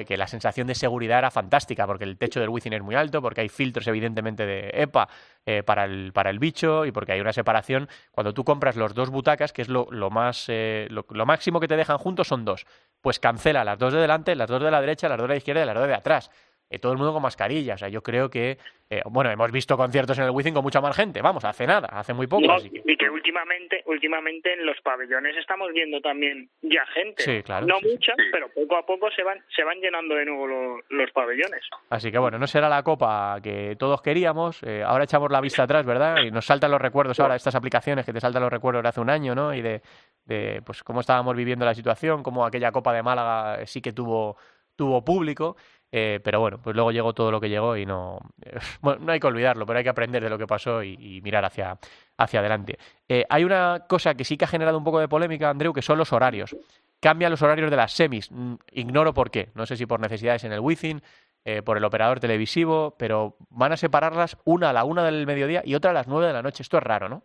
[0.08, 3.22] que la sensación de seguridad era fantástica porque el techo del Wizzing es muy alto,
[3.22, 5.08] porque hay filtros evidentemente de EPA
[5.46, 7.88] eh, para, el, para el bicho y porque hay una separación.
[8.12, 11.60] Cuando tú compras los dos butacas, que es lo, lo más, eh, lo, lo máximo
[11.60, 12.66] que te dejan juntos son dos,
[13.02, 15.38] pues cancela las dos de delante, las dos de la derecha, las dos de la
[15.38, 16.32] izquierda y las dos de atrás.
[16.70, 17.76] Eh, todo el mundo con mascarilla.
[17.76, 18.58] O sea, yo creo que,
[18.90, 21.88] eh, bueno, hemos visto conciertos en el Wizzing con mucha más gente, vamos, hace nada,
[21.92, 22.44] hace muy poco.
[22.64, 27.24] Y que últimamente, últimamente en los pabellones estamos viendo también ya gente.
[27.24, 27.68] Sí, claro.
[27.68, 31.62] No mucha, pero poco a poco se van, se van llenando de nuevo los, pabellones.
[31.90, 34.62] Así que bueno, no será la copa que todos queríamos.
[34.64, 36.24] Eh, ahora echamos la vista atrás, ¿verdad?
[36.24, 39.02] Y nos saltan los recuerdos ahora, estas aplicaciones que te saltan los recuerdos de hace
[39.02, 39.54] un año, ¿no?
[39.54, 39.82] Y de,
[40.26, 44.36] de pues cómo estábamos viviendo la situación, cómo aquella copa de Málaga sí que tuvo
[44.76, 45.56] tuvo público
[45.92, 48.20] eh, pero bueno, pues luego llegó todo lo que llegó y no.
[48.82, 51.46] bueno, no hay que olvidarlo, pero hay que aprender de lo que pasó y, mirar
[51.46, 51.78] hacia,
[52.18, 52.78] hacia adelante.
[53.08, 55.82] Eh, hay una cosa que sí que ha generado un poco de polémica, Andreu, que
[55.82, 56.56] son los horarios.
[57.00, 58.32] Cambian los horarios de las semis.
[58.32, 59.50] Mm, ignoro por qué.
[59.54, 61.02] No sé si por necesidades en el Wizzing,
[61.46, 65.62] eh, por el operador televisivo, pero van a separarlas una a la una del mediodía
[65.64, 66.64] y otra a las nueve de la noche.
[66.64, 67.24] Esto es raro, ¿no?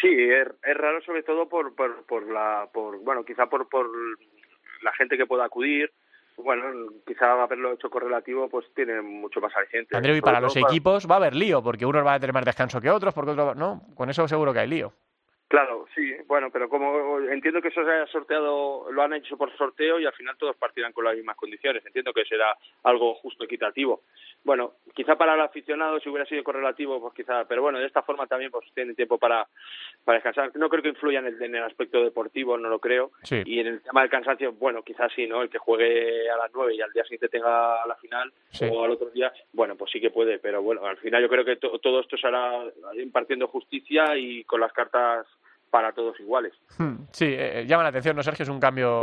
[0.00, 3.88] Sí, es, es raro sobre todo por, por, por la, por, bueno, quizá por, por
[4.82, 5.92] la gente que pueda acudir,
[6.42, 9.96] bueno, quizá haberlo hecho correlativo pues tiene mucho más aliciente.
[9.96, 12.44] Andreu, y para los equipos va a haber lío, porque unos van a tener más
[12.44, 14.92] descanso que otros, porque otros no, con eso seguro que hay lío.
[15.48, 19.50] Claro, sí, bueno, pero como entiendo que eso se haya sorteado, lo han hecho por
[19.56, 21.84] sorteo y al final todos partirán con las mismas condiciones.
[21.86, 24.02] Entiendo que será algo justo, equitativo.
[24.44, 28.02] Bueno, quizá para el aficionado si hubiera sido correlativo, pues quizá, pero bueno, de esta
[28.02, 29.48] forma también pues tienen tiempo para,
[30.04, 30.54] para descansar.
[30.54, 33.12] No creo que influya en el, en el aspecto deportivo, no lo creo.
[33.30, 35.40] Y en el tema del cansancio, bueno, quizás sí, ¿no?
[35.40, 38.30] El que juegue a las nueve y al día siguiente tenga la final
[38.70, 41.44] o al otro día, bueno, pues sí que puede, pero bueno, al final yo creo
[41.46, 42.64] que todo esto se hará
[42.96, 45.26] impartiendo justicia y con las cartas
[45.70, 46.52] para todos iguales.
[46.78, 48.42] Hmm, sí, eh, llama la atención, ¿no, Sergio?
[48.42, 49.00] Es un cambio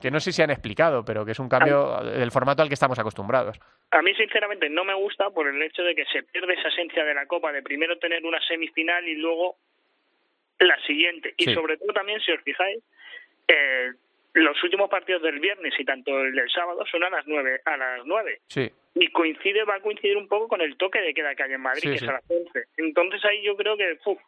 [0.00, 2.74] que no sé si han explicado, pero que es un cambio del formato al que
[2.74, 3.58] estamos acostumbrados.
[3.90, 7.04] A mí, sinceramente, no me gusta por el hecho de que se pierde esa esencia
[7.04, 9.56] de la Copa, de primero tener una semifinal y luego
[10.58, 11.34] la siguiente.
[11.36, 12.82] Y sobre todo también, si os fijáis,
[13.48, 13.92] eh,
[14.34, 17.60] los últimos partidos del viernes y tanto el del sábado son a las nueve.
[17.64, 18.40] A las nueve.
[18.48, 18.70] Sí.
[18.94, 21.60] Y coincide, va a coincidir un poco con el toque de queda que hay en
[21.60, 22.64] Madrid, que es a las once.
[22.76, 24.18] Entonces ahí yo creo que, uf,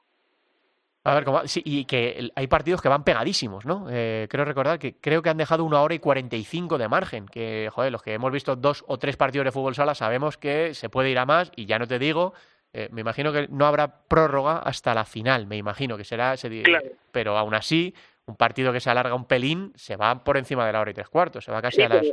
[1.09, 1.47] a ver, ¿cómo?
[1.47, 3.87] Sí, y que hay partidos que van pegadísimos, ¿no?
[3.91, 6.87] Eh, creo recordar que creo que han dejado una hora y cuarenta y cinco de
[6.87, 7.27] margen.
[7.27, 10.75] Que, joder, los que hemos visto dos o tres partidos de fútbol sala sabemos que
[10.75, 12.35] se puede ir a más y ya no te digo,
[12.75, 16.63] eh, me imagino que no habrá prórroga hasta la final, me imagino que será ese
[16.63, 16.87] claro.
[17.11, 17.95] Pero aún así,
[18.27, 20.95] un partido que se alarga un pelín se va por encima de la hora y
[20.95, 22.07] tres cuartos, se va casi a, las,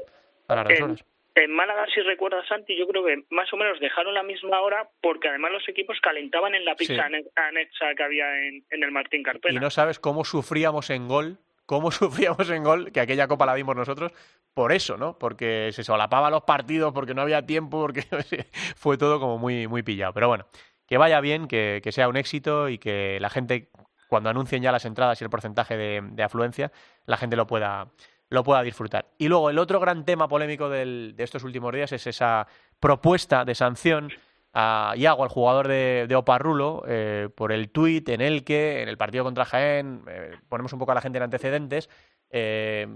[0.47, 1.05] a las dos horas.
[1.35, 4.89] En Málaga, si recuerdas, Santi, yo creo que más o menos dejaron la misma hora
[5.01, 9.53] porque además los equipos calentaban en la pista anexa que había en, el Martín Carpena.
[9.53, 13.53] Y no sabes cómo sufríamos en gol, cómo sufríamos en gol, que aquella copa la
[13.53, 14.13] dimos nosotros,
[14.53, 15.19] por eso, ¿no?
[15.19, 18.03] Porque se solapaba los partidos, porque no había tiempo, porque
[18.77, 20.13] fue todo como muy, muy pillado.
[20.13, 20.47] Pero bueno,
[20.87, 23.67] que vaya bien, que, sea un éxito y que la gente,
[24.07, 26.71] cuando anuncien ya las entradas y el porcentaje de afluencia,
[27.05, 27.89] la gente lo pueda
[28.29, 29.07] lo pueda disfrutar.
[29.17, 32.47] Y luego el otro gran tema polémico de estos últimos días es esa
[32.79, 34.11] propuesta de sanción
[34.57, 38.97] a Iago, al jugador de, Oparrulo, eh, por el tuit en el que en el
[38.97, 41.89] partido contra Jaén, eh, ponemos un poco a la gente en antecedentes,
[42.29, 42.88] eh,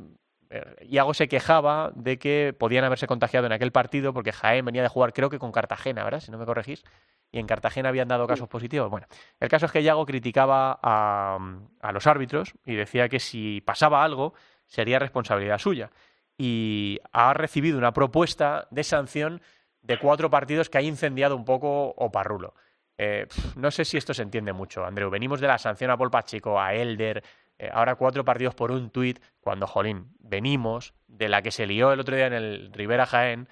[0.81, 4.87] Iago se quejaba de que podían haberse contagiado en aquel partido porque Jaén venía de
[4.87, 6.21] jugar creo que con Cartagena, ¿verdad?
[6.21, 6.83] Si no me corregís.
[7.31, 8.89] Y en Cartagena habían dado casos positivos.
[8.89, 9.05] Bueno,
[9.39, 11.37] el caso es que Iago criticaba a,
[11.81, 14.33] a los árbitros y decía que si pasaba algo,
[14.69, 15.91] sería responsabilidad suya.
[16.37, 19.41] Y ha recibido una propuesta de sanción
[19.81, 22.53] de cuatro partidos que ha incendiado un poco Oparrulo.
[22.97, 23.27] Eh,
[23.57, 25.09] no sé si esto se entiende mucho, Andreu.
[25.09, 27.23] Venimos de la sanción a Paul Pacheco, a Elder,
[27.57, 31.91] eh, ahora cuatro partidos por un tuit, cuando, jolín, venimos de la que se lió
[31.91, 33.49] el otro día en el Rivera Jaén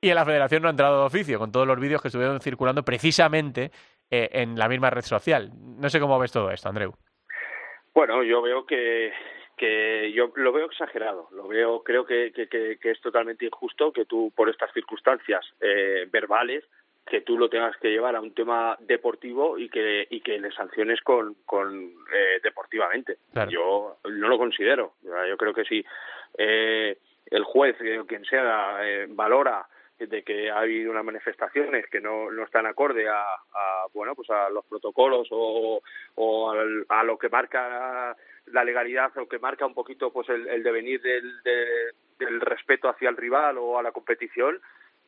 [0.00, 2.40] y en la federación no ha entrado de oficio, con todos los vídeos que estuvieron
[2.40, 3.72] circulando precisamente
[4.10, 5.50] eh, en la misma red social.
[5.54, 6.94] No sé cómo ves todo esto, Andreu.
[7.94, 9.10] Bueno, yo veo que
[9.58, 14.06] que yo lo veo exagerado, lo veo, creo que, que, que, es totalmente injusto que
[14.06, 16.64] tú por estas circunstancias eh, verbales
[17.08, 20.52] que tú lo tengas que llevar a un tema deportivo y que y que le
[20.52, 23.18] sanciones con, con eh, deportivamente.
[23.48, 24.94] Yo no lo considero.
[25.02, 25.84] Yo creo que si
[26.36, 26.98] eh,
[27.30, 29.66] el juez o quien sea eh, valora
[29.98, 34.30] de que ha habido unas manifestaciones que no, no están acorde a, a, bueno pues
[34.30, 35.82] a los protocolos o,
[36.14, 36.50] o
[36.88, 38.16] a lo que marca
[38.52, 41.42] la legalidad o que marca un poquito pues el, el devenir del,
[42.18, 44.60] del respeto hacia el rival o a la competición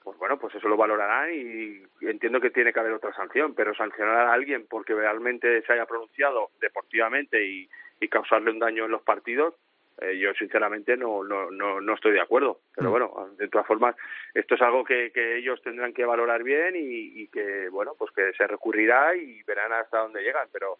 [0.02, 3.74] pues bueno, pues eso lo valorarán y entiendo que tiene que haber otra sanción, pero
[3.74, 7.68] sancionar a alguien porque realmente se haya pronunciado deportivamente y,
[8.00, 9.54] y causarle un daño en los partidos,
[10.00, 12.60] eh, yo sinceramente no, no, no, no estoy de acuerdo.
[12.74, 12.92] Pero mm.
[12.92, 13.94] bueno, de todas formas,
[14.32, 18.10] esto es algo que, que ellos tendrán que valorar bien y, y que, bueno, pues
[18.12, 20.78] que se recurrirá y verán hasta dónde llegan, pero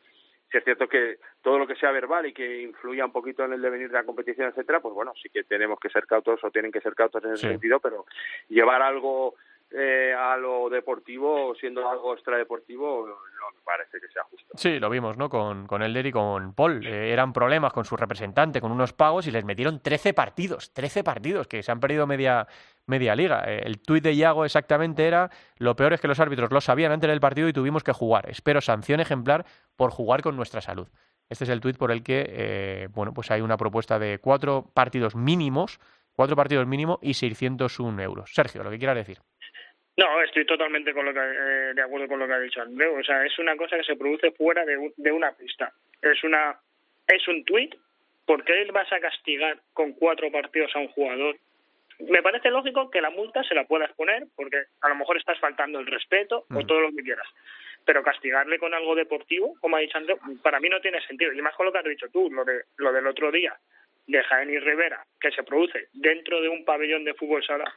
[0.51, 3.53] si es cierto que todo lo que sea verbal y que influya un poquito en
[3.53, 6.51] el devenir de la competición, etcétera, pues bueno, sí que tenemos que ser cautos o
[6.51, 8.05] tienen que ser cautos en ese sentido, pero
[8.49, 9.37] llevar algo
[9.73, 14.53] eh, a lo deportivo, siendo algo extradeportivo, no me parece que sea justo.
[14.57, 15.29] Sí, lo vimos, ¿no?
[15.29, 16.85] Con, con Elder y con Paul.
[16.85, 21.05] Eh, eran problemas con su representante, con unos pagos y les metieron 13 partidos, 13
[21.05, 22.49] partidos, que se han perdido media,
[22.87, 23.45] media liga.
[23.47, 26.91] Eh, el tuit de Iago exactamente era, lo peor es que los árbitros lo sabían
[26.91, 28.29] antes del partido y tuvimos que jugar.
[28.29, 30.89] Espero sanción ejemplar por jugar con nuestra salud.
[31.29, 35.15] Este es el tuit por el que, bueno, pues hay una propuesta de cuatro partidos
[35.15, 35.79] mínimos,
[36.13, 38.35] cuatro partidos mínimo y 601 euros.
[38.35, 39.21] Sergio, lo que quiera decir.
[40.01, 42.99] No, estoy totalmente con lo que, eh, de acuerdo con lo que ha dicho Andreu.
[42.99, 45.71] O sea, es una cosa que se produce fuera de, de una pista.
[46.01, 46.59] Es una
[47.07, 47.75] es un tuit.
[48.25, 51.37] ¿Por qué vas a castigar con cuatro partidos a un jugador?
[51.99, 55.39] Me parece lógico que la multa se la puedas poner porque a lo mejor estás
[55.39, 56.67] faltando el respeto o mm.
[56.67, 57.27] todo lo que quieras.
[57.85, 61.35] Pero castigarle con algo deportivo, como ha dicho Andreu, para mí no tiene sentido.
[61.35, 63.55] Y más con lo que has dicho tú, lo, de, lo del otro día
[64.07, 67.71] de Jaén y Rivera, que se produce dentro de un pabellón de fútbol sala,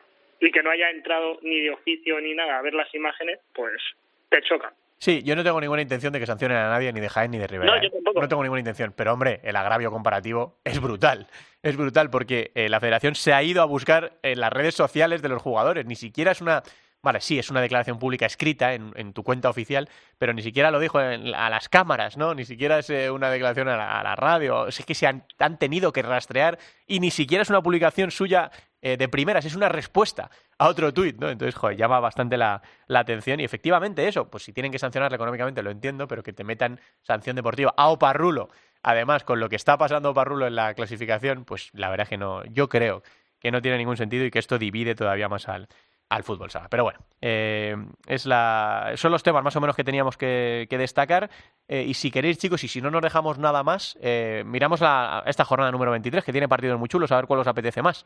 [0.44, 3.82] y que no haya entrado ni de oficio ni nada a ver las imágenes, pues
[4.30, 4.74] te choca.
[4.98, 7.38] Sí, yo no tengo ninguna intención de que sancionen a nadie, ni de Jaén ni
[7.38, 7.76] de Rivera.
[7.76, 7.92] No, yo ¿eh?
[7.92, 8.22] tampoco.
[8.22, 8.94] No tengo ninguna intención.
[8.96, 11.28] Pero, hombre, el agravio comparativo es brutal.
[11.62, 15.22] Es brutal porque eh, la federación se ha ido a buscar en las redes sociales
[15.22, 15.86] de los jugadores.
[15.86, 16.64] Ni siquiera es una
[17.04, 20.80] Vale, sí, es una declaración pública escrita en, tu cuenta oficial, pero ni siquiera lo
[20.80, 22.34] dijo a las cámaras, ¿no?
[22.34, 24.68] Ni siquiera es eh, una declaración a la, radio.
[24.68, 25.26] Es que se han,
[25.60, 28.52] tenido que rastrear y ni siquiera es una publicación suya
[28.86, 31.30] eh, de primeras, es una respuesta a otro tuit, ¿no?
[31.30, 35.64] Entonces, joder, llama bastante la, atención y efectivamente eso, pues si tienen que sancionarle económicamente,
[35.64, 38.50] lo entiendo, pero que te metan sanción deportiva a Oparrulo,
[38.84, 42.18] además con lo que está pasando Oparrulo en la clasificación, pues la verdad es que
[42.18, 43.04] no, yo creo
[43.40, 45.70] que no tiene ningún sentido y que esto divide todavía más al,
[46.14, 46.68] al fútbol sala.
[46.70, 51.30] Pero bueno, eh, es la, son los temas más o menos que teníamos que, destacar.
[51.68, 55.24] Eh, y si queréis, chicos, y si no nos dejamos nada más, eh, miramos la,
[55.26, 58.06] esta jornada número 23, que tiene partidos muy chulos, a ver cuál os apetece más.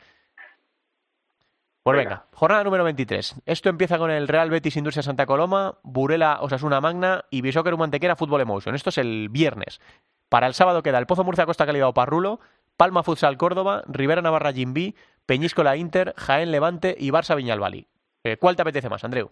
[1.88, 2.26] Pues venga.
[2.34, 3.44] jornada número 23.
[3.46, 8.18] Esto empieza con el Real Betis Industria Santa Coloma, Burela Osasuna Magna y Bishoker Mantequera
[8.18, 8.76] Fútbol Emotion.
[8.76, 9.80] Esto es el viernes.
[10.28, 12.42] Para el sábado queda el Pozo Murcia Costa Calidad o Parrulo,
[12.76, 14.96] Palma Futsal Córdoba, Rivera Navarra Jimbi,
[15.26, 17.88] Peñíscola Inter, Jaén Levante y Barça Viñalbali.
[18.26, 19.32] Eh, ¿Cuál te apetece más, Andreu?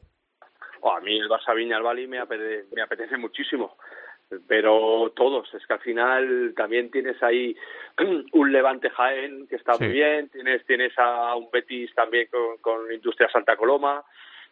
[0.79, 3.75] Oh, a mí el Barça Viñalbali me apetece, me apetece muchísimo
[4.47, 7.55] pero todos, es que al final también tienes ahí
[8.33, 12.91] un Levante Jaén que está muy bien, tienes tienes a un Betis también con, con
[12.91, 14.03] Industria Santa Coloma,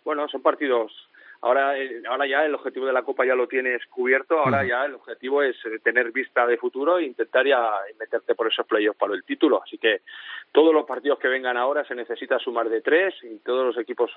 [0.04, 0.92] bueno, son partidos
[1.44, 4.86] ahora, eh, ahora ya el objetivo de la Copa ya lo tienes cubierto, ahora ya
[4.86, 8.98] el objetivo es eh, tener vista de futuro e intentar ya meterte por esos playoffs
[8.98, 9.62] para el título.
[9.62, 10.02] Así que
[10.52, 14.10] todos los partidos que vengan ahora se necesita sumar de tres y todos los equipos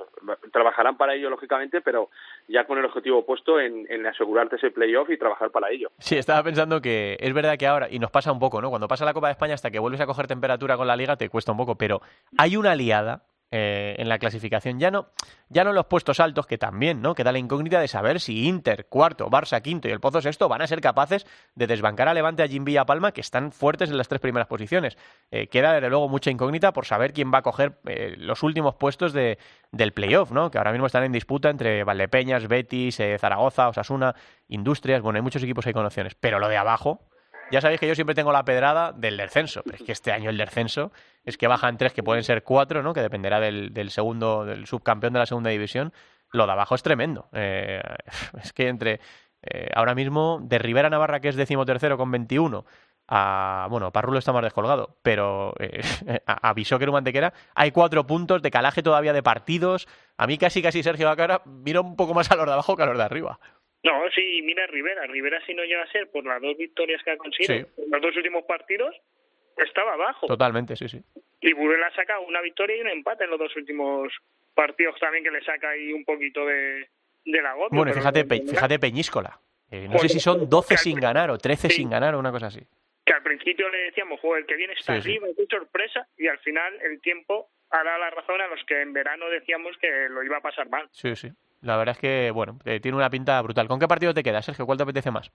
[0.53, 2.11] trabajarán para ello, lógicamente, pero
[2.47, 5.91] ya con el objetivo puesto en, en asegurarte ese playoff y trabajar para ello.
[5.99, 8.71] Sí, estaba pensando que es verdad que ahora, y nos pasa un poco, ¿no?
[8.71, 11.17] Cuando pasa la Copa de España hasta que vuelves a coger temperatura con la liga
[11.17, 12.01] te cuesta un poco, pero
[12.39, 14.81] hay una aliada eh, en la clasificación.
[14.81, 15.09] Ya no,
[15.49, 17.15] ya no los puestos altos, que también, ¿no?
[17.15, 20.63] Queda la incógnita de saber si Inter, cuarto, Barça, quinto y el Pozo sexto van
[20.63, 23.99] a ser capaces de desbancar a Levante, a Jimby y Palma, que están fuertes en
[23.99, 24.99] las tres primeras posiciones.
[25.31, 28.75] Eh, queda, desde luego, mucha incógnita por saber quién va a coger eh, los últimos
[28.75, 29.39] puestos de,
[29.71, 30.51] del playoff, ¿no?
[30.51, 34.15] Que ahora mismo están en disputa entre Valdepeñas, Betis, Zaragoza, Osasuna,
[34.49, 35.03] Industrias.
[35.03, 36.17] Bueno, hay muchos equipos ahí con opciones.
[36.17, 37.07] Pero lo de abajo,
[37.51, 40.31] ya sabéis que yo siempre tengo la pedrada del descenso, pero es que este año
[40.31, 40.93] el descenso
[41.25, 42.93] es que bajan tres, que pueden ser cuatro, ¿no?
[42.95, 45.93] Que dependerá del, del segundo, del subcampeón de la segunda división.
[46.33, 47.29] Lo de abajo es tremendo.
[47.33, 47.81] Eh,
[48.43, 49.01] es que entre
[49.43, 52.65] eh, ahora mismo de Rivera Navarra, que es decimotercero con 21,
[53.09, 55.83] a, bueno, Parrulo está más descolgado, pero eh,
[56.27, 57.33] avisó que era un mantequera.
[57.55, 59.87] Hay cuatro puntos de calaje todavía de partidos.
[60.17, 62.83] A mí casi, casi Sergio Bacara mira un poco más a los de abajo que
[62.83, 63.39] a los de arriba.
[63.87, 65.07] No, sí, mira Rivera.
[65.07, 68.03] Rivera si no llega a ser por las dos victorias que ha conseguido en los
[68.03, 68.97] dos últimos partidos,
[69.57, 70.27] estaba abajo.
[70.27, 71.01] Totalmente, sí, sí.
[71.41, 74.13] Y Burela saca una victoria y un empate en los dos últimos
[74.55, 76.89] partidos también que le saca ahí un poquito de,
[77.25, 77.69] del agobio.
[77.71, 79.39] Bueno, fíjate, fíjate Peñíscola.
[79.71, 82.47] Eh, no sé si son 12 sin ganar o 13 sin ganar o una cosa
[82.47, 82.67] así.
[83.05, 86.39] Que al principio le decíamos, joder, el que viene está arriba, qué sorpresa, y al
[86.41, 90.25] final el tiempo ha dado la razón a los que en verano decíamos que lo
[90.25, 90.89] iba a pasar mal.
[90.91, 91.31] Sí, sí.
[91.63, 93.69] La verdad es que, bueno, eh, tiene una pinta brutal.
[93.69, 94.67] ¿Con qué partido te quedas, Sergio?
[94.67, 95.31] ¿Cuál te apetece más?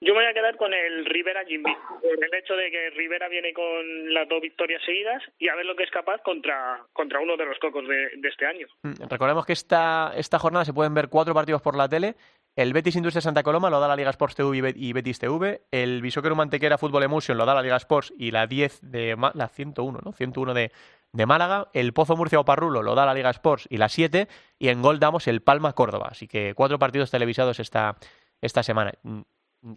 [0.00, 3.54] Yo me voy a quedar con el Rivera Jimmy, el hecho de que Rivera viene
[3.54, 7.38] con las dos victorias seguidas y a ver lo que es capaz contra, contra uno
[7.38, 8.66] de los cocos de, este año.
[8.82, 12.16] Mm, recordemos que esta, esta jornada se pueden ver cuatro partidos por la tele.
[12.54, 15.62] El Betis Industria Santa Coloma lo da la Liga Sports TV y Betis TV.
[15.70, 19.48] El Bisóquero Mantequera Fútbol Emulsion lo da la Liga Sports y la 10 de la
[19.48, 20.12] 101, ¿no?
[20.12, 20.70] 101 de,
[21.14, 21.68] de Málaga.
[21.72, 24.28] El Pozo Murcia Oparrulo lo da la Liga Sports y la 7.
[24.58, 26.08] Y en Gol damos el Palma Córdoba.
[26.10, 27.96] Así que cuatro partidos televisados esta,
[28.42, 28.92] esta semana.
[29.02, 29.22] Mm,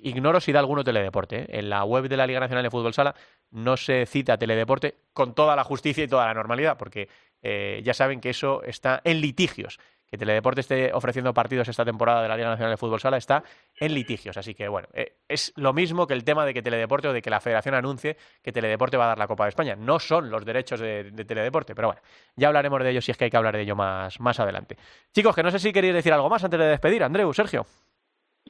[0.01, 1.43] Ignoro si da alguno teledeporte.
[1.43, 1.59] ¿eh?
[1.59, 3.15] En la web de la Liga Nacional de Fútbol Sala
[3.51, 7.07] no se cita teledeporte con toda la justicia y toda la normalidad, porque
[7.41, 9.79] eh, ya saben que eso está en litigios.
[10.09, 13.43] Que Teledeporte esté ofreciendo partidos esta temporada de la Liga Nacional de Fútbol Sala está
[13.79, 14.37] en litigios.
[14.37, 17.21] Así que, bueno, eh, es lo mismo que el tema de que Teledeporte o de
[17.21, 19.75] que la Federación anuncie que Teledeporte va a dar la Copa de España.
[19.75, 22.01] No son los derechos de, Teledeporte, pero bueno,
[22.35, 24.77] ya hablaremos de ello si es que hay que hablar de ello más, más adelante.
[25.13, 27.03] Chicos, que no sé si queréis decir algo más antes de despedir.
[27.03, 27.65] Andreu, Sergio.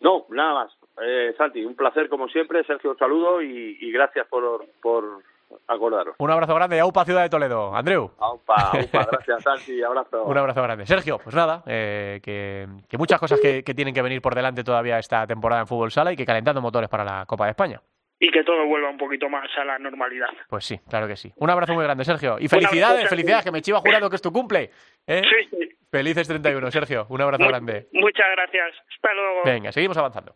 [0.02, 0.78] No, nada más.
[1.02, 2.64] Eh, Santi, un placer como siempre.
[2.64, 5.24] Sergio, un saludo y, gracias por, por
[5.68, 6.16] acordaros.
[6.20, 6.80] Un abrazo grande.
[6.80, 7.76] Aupa, Ciudad de Toledo.
[7.76, 8.12] Andreu.
[8.18, 9.08] Aupa, aupa.
[9.12, 9.82] Gracias, Santi.
[9.84, 10.24] Abrazo.
[10.24, 10.86] un abrazo grande.
[10.86, 12.68] Sergio, pues nada, eh, que,
[12.98, 16.12] muchas cosas que, que tienen que venir por delante todavía esta temporada en Fútbol Sala
[16.12, 17.82] y que calentando motores para la Copa de España
[18.20, 20.30] y que todo vuelva un poquito más a la normalidad.
[20.50, 21.32] Pues sí, claro que sí.
[21.38, 22.38] Un abrazo muy grande, Sergio.
[22.40, 24.72] Y felicidades, felicidades, que me chiva jurando que es tu cumple.
[25.06, 25.22] ¿eh?
[25.24, 25.58] Sí,
[25.90, 27.06] Felices 31, Sergio.
[27.10, 27.88] Un abrazo grande.
[27.94, 28.76] Muchas gracias.
[28.94, 29.42] Hasta luego.
[29.46, 30.36] Venga, seguimos avanzando.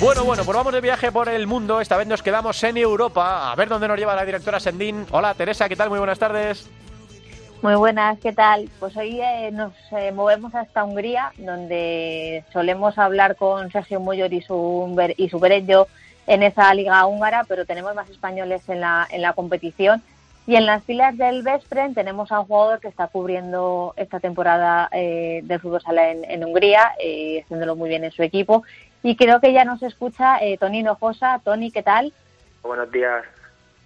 [0.00, 1.78] Bueno, bueno, pues vamos de viaje por el mundo.
[1.78, 3.52] Esta vez nos quedamos en Europa.
[3.52, 5.04] A ver dónde nos lleva la directora Sendín.
[5.10, 5.90] Hola, Teresa, ¿qué tal?
[5.90, 6.70] Muy buenas tardes.
[7.60, 8.70] Muy buenas, ¿qué tal?
[8.80, 14.40] Pues hoy eh, nos eh, movemos hasta Hungría, donde solemos hablar con Sergio Moyor y
[14.40, 15.86] su, y su
[16.26, 20.02] en esa liga húngara, pero tenemos más españoles en la, en la competición.
[20.46, 24.88] Y en las filas del Vespren tenemos a un jugador que está cubriendo esta temporada
[24.92, 28.64] eh, del fútbol sala en, en Hungría, eh, haciéndolo muy bien en su equipo,
[29.02, 31.40] y creo que ya nos escucha eh, Tony Nojosa.
[31.44, 32.12] Tony, ¿qué tal?
[32.62, 33.24] Buenos días.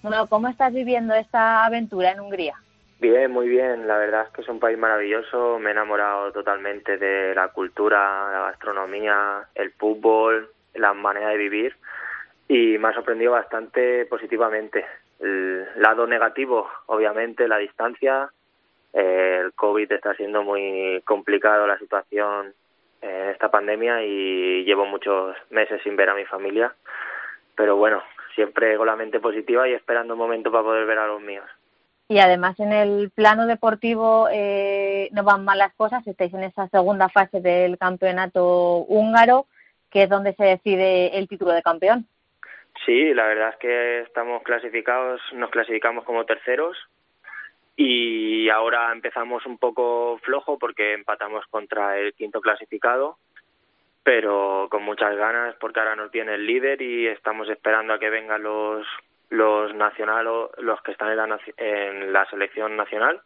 [0.02, 2.54] Bueno, ¿cómo estás viviendo esta aventura en Hungría?
[3.00, 3.86] Bien, muy bien.
[3.86, 5.58] La verdad es que es un país maravilloso.
[5.58, 11.76] Me he enamorado totalmente de la cultura, la gastronomía, el fútbol, la manera de vivir
[12.48, 14.84] y me ha sorprendido bastante positivamente.
[15.20, 18.30] El lado negativo, obviamente, la distancia.
[18.92, 22.54] Eh, el COVID está siendo muy complicado la situación
[23.04, 26.74] en esta pandemia y llevo muchos meses sin ver a mi familia.
[27.54, 28.02] Pero bueno,
[28.34, 31.44] siempre con la mente positiva y esperando un momento para poder ver a los míos.
[32.08, 36.68] Y además en el plano deportivo eh, no van mal las cosas, estáis en esa
[36.68, 39.46] segunda fase del campeonato húngaro,
[39.90, 42.06] que es donde se decide el título de campeón.
[42.84, 46.76] Sí, la verdad es que estamos clasificados, nos clasificamos como terceros
[47.76, 53.18] y ahora empezamos un poco flojo porque empatamos contra el quinto clasificado,
[54.02, 58.10] pero con muchas ganas porque ahora nos viene el líder y estamos esperando a que
[58.10, 58.86] vengan los
[59.30, 63.20] los nacionales, los que están en la, en la selección nacional,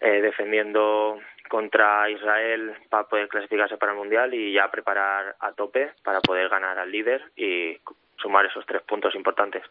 [0.00, 5.92] eh, defendiendo contra Israel para poder clasificarse para el Mundial y ya preparar a tope
[6.02, 7.78] para poder ganar al líder y
[8.16, 9.62] sumar esos tres puntos importantes.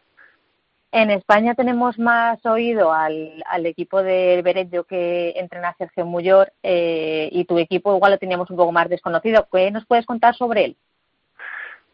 [0.92, 7.46] En España tenemos más oído al, equipo del Beretto que entrena Sergio Muyor eh, y
[7.46, 9.48] tu equipo igual lo teníamos un poco más desconocido.
[9.52, 10.78] ¿Qué nos puedes contar sobre él?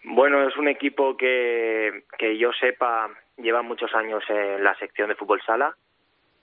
[0.04, 5.16] Bueno, es un equipo que, que yo sepa lleva muchos años en la sección de
[5.16, 5.76] fútbol sala.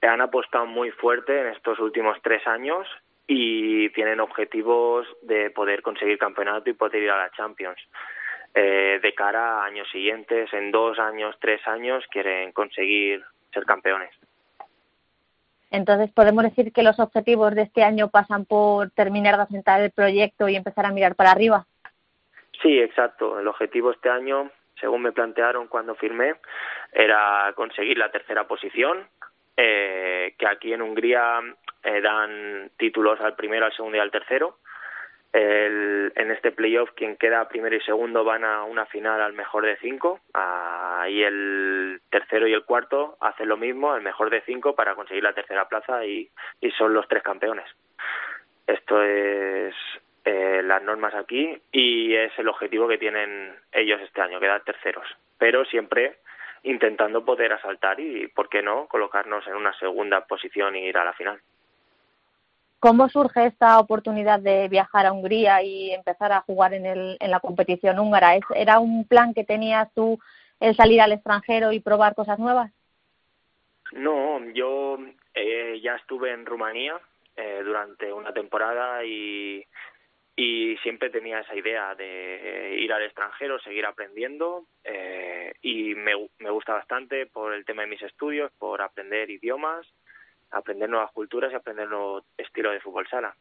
[0.03, 2.87] Han apostado muy fuerte en estos últimos tres años
[3.27, 7.79] y tienen objetivos de poder conseguir campeonato y poder ir a la Champions.
[8.55, 13.23] Eh, de cara a años siguientes, en dos años, tres años, quieren conseguir
[13.53, 14.11] ser campeones.
[15.71, 19.91] Entonces, ¿podemos decir que los objetivos de este año pasan por terminar de asentar el
[19.91, 21.67] proyecto y empezar a mirar para arriba?
[22.63, 23.39] Sí, exacto.
[23.39, 26.35] El objetivo este año, según me plantearon cuando firmé,
[26.93, 29.07] era conseguir la tercera posición
[29.57, 31.41] eh, que aquí en Hungría
[31.83, 34.59] eh, dan títulos al primero, al segundo y al tercero.
[35.33, 39.65] El, en este playoff quien queda primero y segundo van a una final al mejor
[39.67, 40.21] de cinco
[41.09, 45.23] y el tercero y el cuarto hacen lo mismo, el mejor de cinco para conseguir
[45.23, 47.67] la tercera plaza y, y son los tres campeones.
[48.67, 49.75] Esto es
[50.25, 55.07] eh, las normas aquí y es el objetivo que tienen ellos este año, quedar terceros.
[55.39, 56.17] Pero siempre
[56.63, 61.05] intentando poder asaltar y, ¿por qué no?, colocarnos en una segunda posición y ir a
[61.05, 61.41] la final.
[62.81, 67.31] ¿Cómo surge esta oportunidad de viajar a Hungría y empezar a jugar en, el, en
[67.31, 68.39] la competición húngara?
[68.55, 70.19] ¿Era un plan que tenías tú
[70.61, 72.71] el salir al extranjero y probar cosas nuevas?
[73.93, 74.99] No, yo
[75.35, 77.01] eh, ya estuve en Rumanía
[77.37, 79.65] eh, durante una temporada y,
[80.37, 86.51] y siempre tenía esa idea de ir al extranjero, seguir aprendiendo eh, y me, me
[86.51, 89.85] gusta bastante por el tema de mis estudios, por aprender idiomas,
[90.51, 93.35] aprender nuevas culturas y aprender nuevo estilo de fútbol sala.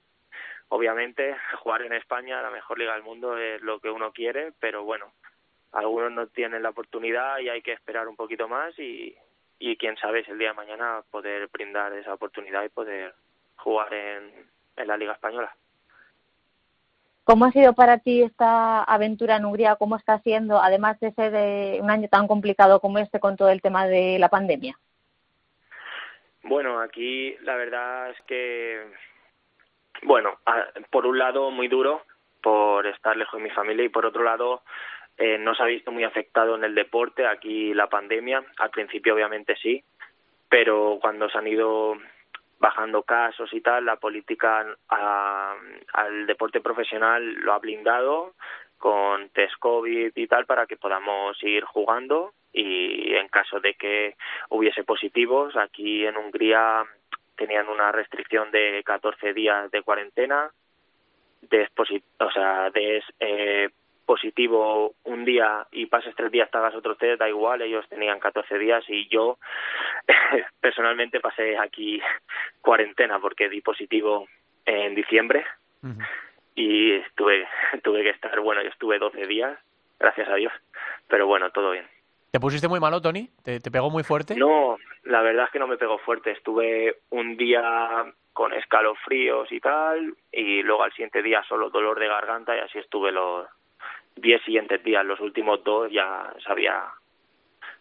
[0.70, 4.84] Obviamente, jugar en España, la mejor liga del mundo, es lo que uno quiere, pero
[4.84, 5.12] bueno,
[5.72, 9.16] algunos no tienen la oportunidad y hay que esperar un poquito más y,
[9.80, 13.14] quién sabe si el día de mañana poder brindar esa oportunidad y poder
[13.58, 14.32] jugar en,
[14.88, 15.56] la Liga Española.
[17.24, 19.76] ¿Cómo ha sido para ti esta aventura en Hungría?
[19.76, 23.50] ¿Cómo está siendo, además de ser de un año tan complicado como este con todo
[23.50, 24.78] el tema de la pandemia?
[26.48, 28.82] Bueno, aquí la verdad es que,
[30.04, 30.40] bueno,
[30.90, 32.04] por un lado muy duro
[32.42, 34.64] por estar lejos de mi familia y por otro lado
[35.18, 38.46] eh, no se ha visto muy afectado en el deporte aquí la pandemia.
[38.60, 39.84] Al principio obviamente sí,
[40.48, 41.98] pero cuando se han ido
[42.60, 48.36] bajando casos y tal, la política al deporte profesional lo ha blindado
[48.78, 54.16] con test COVID y tal para que podamos seguir jugando y en caso de que
[54.50, 56.84] hubiese positivos, aquí en Hungría
[57.36, 60.50] tenían una restricción de 14 días de cuarentena,
[61.42, 61.70] de,
[62.20, 63.70] o sea, de eh,
[64.06, 68.20] positivo un día y pases tres días, te hagas otro test, da igual, ellos tenían
[68.20, 69.38] 14 días y yo
[70.62, 72.02] personalmente pasé aquí
[72.62, 74.28] cuarentena porque di positivo
[74.66, 75.46] en diciembre
[76.58, 77.48] y estuve,
[77.84, 79.58] tuve que estar, bueno, yo estuve 12 días,
[80.00, 80.52] gracias a Dios,
[81.08, 81.88] pero bueno, todo bien.
[82.32, 83.30] ¿Te pusiste muy malo, Tony?
[83.44, 84.36] ¿Te, ¿Te, pegó muy fuerte?
[84.36, 86.32] No, la verdad es que no me pegó fuerte.
[86.32, 92.08] Estuve un día con escalofríos y tal, y luego al siguiente día solo dolor de
[92.08, 93.48] garganta, y así estuve los,
[94.18, 96.86] diez siguientes días, los últimos dos ya se había,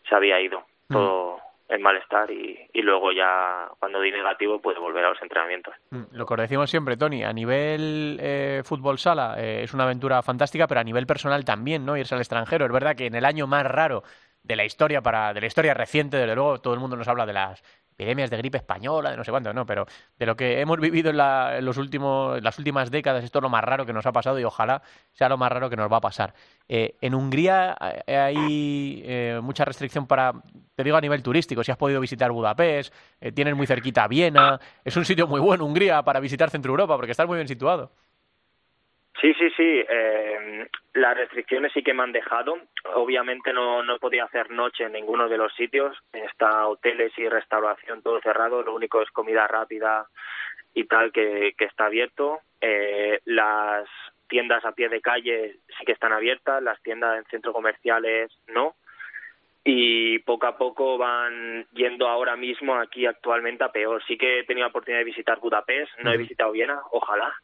[0.09, 0.93] se había ido mm.
[0.93, 5.75] todo el malestar y, y luego ya cuando di negativo pude volver a los entrenamientos.
[5.91, 10.23] Mm, lo que decimos siempre, Tony, a nivel eh, fútbol sala eh, es una aventura
[10.23, 11.97] fantástica, pero a nivel personal también, ¿no?
[11.97, 12.67] Irse al extranjero.
[12.67, 14.03] Es verdad que en el año más raro
[14.43, 17.27] de la historia para de la historia reciente, desde luego todo el mundo nos habla
[17.27, 17.62] de las
[17.97, 19.87] epidemias de gripe española, de no sé cuánto, no, pero
[20.19, 23.49] de lo que hemos vivido en, la, los últimos, las últimas décadas, esto es lo
[23.49, 24.83] más raro que nos ha pasado y ojalá
[25.13, 26.35] sea lo más raro que nos va a pasar.
[26.69, 27.77] Eh, en Hungría
[28.07, 30.35] eh, hay eh, mucha restricción para,
[30.75, 34.61] te digo a nivel turístico, si has podido visitar Budapest, eh, tienes muy cerquita Viena,
[34.85, 37.93] es un sitio muy bueno Hungría para visitar Centro Europa porque estás muy bien situado.
[39.21, 39.85] Sí, sí, sí.
[39.89, 42.59] Eh, las restricciones sí que me han dejado.
[42.95, 45.97] Obviamente no, no podía hacer noche en ninguno de los sitios.
[46.12, 48.62] Está hoteles y restauración todo cerrado.
[48.62, 50.07] Lo único es comida rápida
[50.75, 52.41] y tal que, que está abierto.
[52.61, 53.89] Eh, las
[54.29, 56.62] tiendas a pie de calle sí que están abiertas.
[56.62, 58.75] Las tiendas en centros comerciales no.
[59.64, 64.05] Y poco a poco van yendo ahora mismo aquí actualmente a peor.
[64.07, 65.91] Sí que he tenido la oportunidad de visitar Budapest.
[66.05, 66.83] No he visitado Viena.
[66.91, 67.35] Ojalá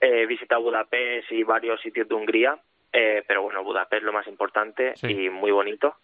[0.00, 2.58] He visitado Budapest y varios sitios de Hungría,
[2.92, 5.96] eh, pero bueno, Budapest lo más importante y muy bonito.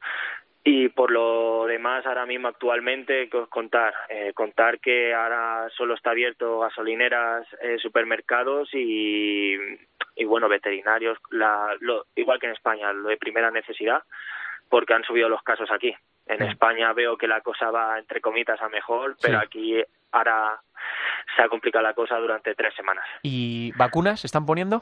[0.69, 3.95] Y por lo demás, ahora mismo actualmente, ¿qué os contar?
[4.09, 9.55] Eh, contar que ahora solo está abierto gasolineras, eh, supermercados y,
[10.17, 14.03] y, bueno, veterinarios, la, lo, igual que en España, lo de primera necesidad,
[14.69, 15.95] porque han subido los casos aquí.
[16.27, 20.61] En España veo que la cosa va, entre comitas, a mejor, pero aquí ahora
[21.37, 23.05] se ha complicado la cosa durante tres semanas.
[23.22, 24.81] ¿Y vacunas se están poniendo?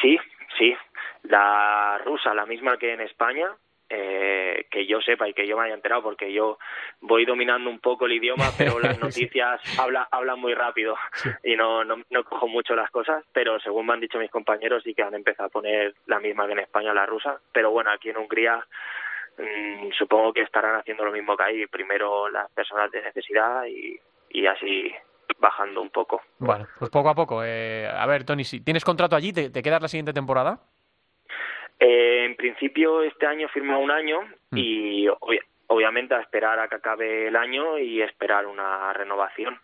[0.00, 0.18] Sí,
[0.58, 0.76] sí.
[1.24, 3.48] La rusa, la misma que en España,
[3.88, 6.58] eh, que yo sepa y que yo me haya enterado, porque yo
[7.00, 10.96] voy dominando un poco el idioma, pero las noticias habla, hablan muy rápido
[11.42, 14.82] y no, no, no, cojo mucho las cosas, pero según me han dicho mis compañeros,
[14.82, 17.38] sí que han empezado a poner la misma que en España, la rusa.
[17.52, 18.64] Pero bueno, aquí en Hungría
[19.38, 23.98] mmm, supongo que estarán haciendo lo mismo que ahí, primero las personas de necesidad y
[24.34, 24.92] y así
[25.38, 26.20] bajando un poco.
[26.38, 27.42] Bueno, pues poco a poco.
[27.44, 30.58] Eh, a ver, Tony, si tienes contrato allí, ¿te, te quedas la siguiente temporada?
[31.78, 34.20] Eh, en principio este año firma un año
[34.50, 34.56] mm.
[34.56, 35.06] y
[35.68, 39.58] obviamente a esperar a que acabe el año y esperar una renovación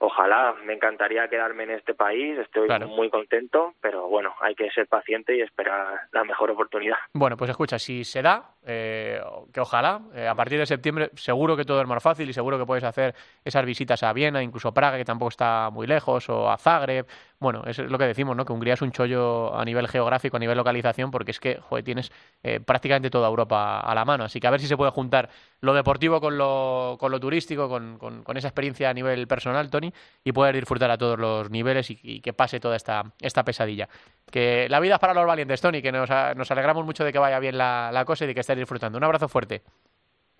[0.00, 4.88] ojalá, me encantaría quedarme en este país, estoy muy contento, pero bueno, hay que ser
[4.88, 6.96] paciente y esperar la mejor oportunidad.
[7.12, 9.20] Bueno, pues escucha, si se da, eh,
[9.52, 12.58] que ojalá, eh, a partir de septiembre seguro que todo es más fácil y seguro
[12.58, 16.50] que puedes hacer esas visitas a Viena, incluso Praga, que tampoco está muy lejos, o
[16.50, 17.06] a Zagreb.
[17.40, 18.44] Bueno, es lo que decimos, ¿no?
[18.44, 22.12] Que Hungría es un chollo a nivel geográfico, a nivel localización, porque es que, tienes
[22.42, 24.24] eh, prácticamente toda Europa a la mano.
[24.24, 25.30] Así que a ver si se puede juntar
[25.62, 29.90] lo deportivo con lo, con lo turístico, con, con, esa experiencia a nivel personal, Tony,
[30.22, 33.88] y poder disfrutar a todos los niveles y, que pase toda esta, esta pesadilla.
[34.30, 37.18] Que la vida es para los valientes, Tony, que nos, nos alegramos mucho de que
[37.18, 38.98] vaya bien la, la cosa y de que estés disfrutando.
[38.98, 39.62] Un abrazo fuerte.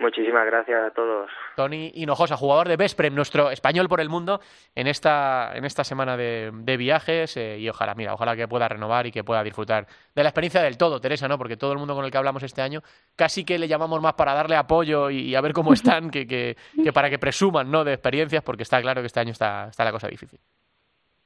[0.00, 1.30] Muchísimas gracias a todos.
[1.56, 4.40] Tony Hinojosa, jugador de Vesprem, nuestro español por el mundo,
[4.74, 9.06] en esta, en esta semana de, viajes eh, y ojalá, mira, ojalá que pueda renovar
[9.06, 11.36] y que pueda disfrutar de la experiencia del todo, Teresa, ¿no?
[11.36, 12.80] Porque todo el mundo con el que hablamos este año
[13.14, 16.56] casi que le llamamos más para darle apoyo y, a ver cómo están que, que,
[16.94, 17.84] para que presuman, ¿no?
[17.84, 20.40] De experiencias, porque está claro que este año está, está la cosa difícil.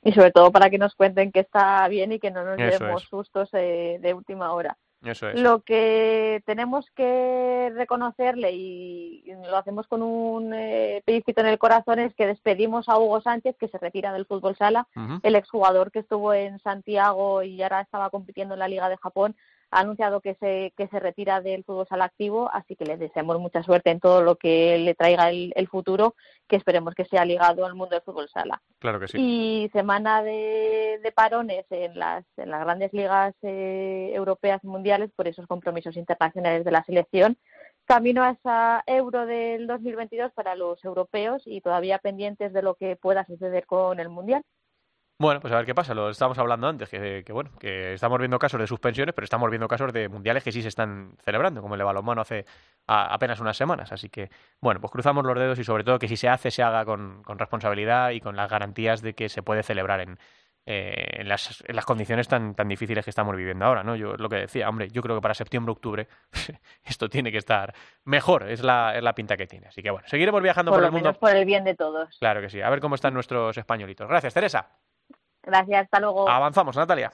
[0.03, 3.05] Y sobre todo para que nos cuenten que está bien y que no nos demos
[3.05, 4.77] sustos eh, de última hora.
[5.35, 11.99] Lo que tenemos que reconocerle y lo hacemos con un eh, pellizquito en el corazón
[11.99, 14.87] es que despedimos a Hugo Sánchez, que se retira del fútbol sala,
[15.23, 19.37] el exjugador que estuvo en Santiago y ahora estaba compitiendo en la Liga de Japón
[19.75, 23.41] ha anunciado que se, que se retira del fútbol sala activo, así que le deseamos
[23.41, 26.15] mucha suerte en todo lo que le traiga el, futuro,
[26.47, 28.63] que esperemos que sea ligado al mundo del fútbol sala.
[28.79, 29.19] Claro que sí.
[29.19, 35.27] Y semana de, parones en las, en las grandes ligas eh, europeas y mundiales por
[35.27, 37.37] esos compromisos internacionales de la selección.
[37.85, 42.95] Camino a esa Euro del 2022 para los europeos y todavía pendientes de lo que
[42.95, 44.45] pueda suceder con el Mundial.
[45.17, 45.95] Bueno, pues a ver qué pasa.
[45.95, 49.69] Lo estábamos hablando antes, que, bueno, que estamos viendo casos de suspensiones, pero estamos viendo
[49.69, 52.45] casos de mundiales que sí se están celebrando, como el de balonmano hace
[52.89, 53.93] apenas unas semanas.
[53.93, 56.65] Así que, bueno, pues cruzamos los dedos y sobre todo que si se hace, se
[56.65, 60.19] haga con, responsabilidad y con las garantías de que se puede celebrar en,
[60.67, 63.95] eh, en, las, en las condiciones tan, tan difíciles que estamos viviendo ahora, ¿no?
[63.95, 66.09] Yo lo que decía, hombre, yo creo que para septiembre, octubre,
[66.83, 67.73] esto tiene que estar
[68.05, 69.69] mejor, es la, es la pinta que tiene.
[69.69, 71.13] Así que bueno, seguiremos viajando por, por el mundo.
[71.13, 72.19] por el bien de todos.
[72.19, 72.61] Claro que sí.
[72.61, 74.09] A ver cómo están nuestros españolitos.
[74.09, 74.69] Gracias, Teresa.
[75.47, 76.29] Gracias, hasta luego.
[76.29, 77.13] Avanzamos, Natalia.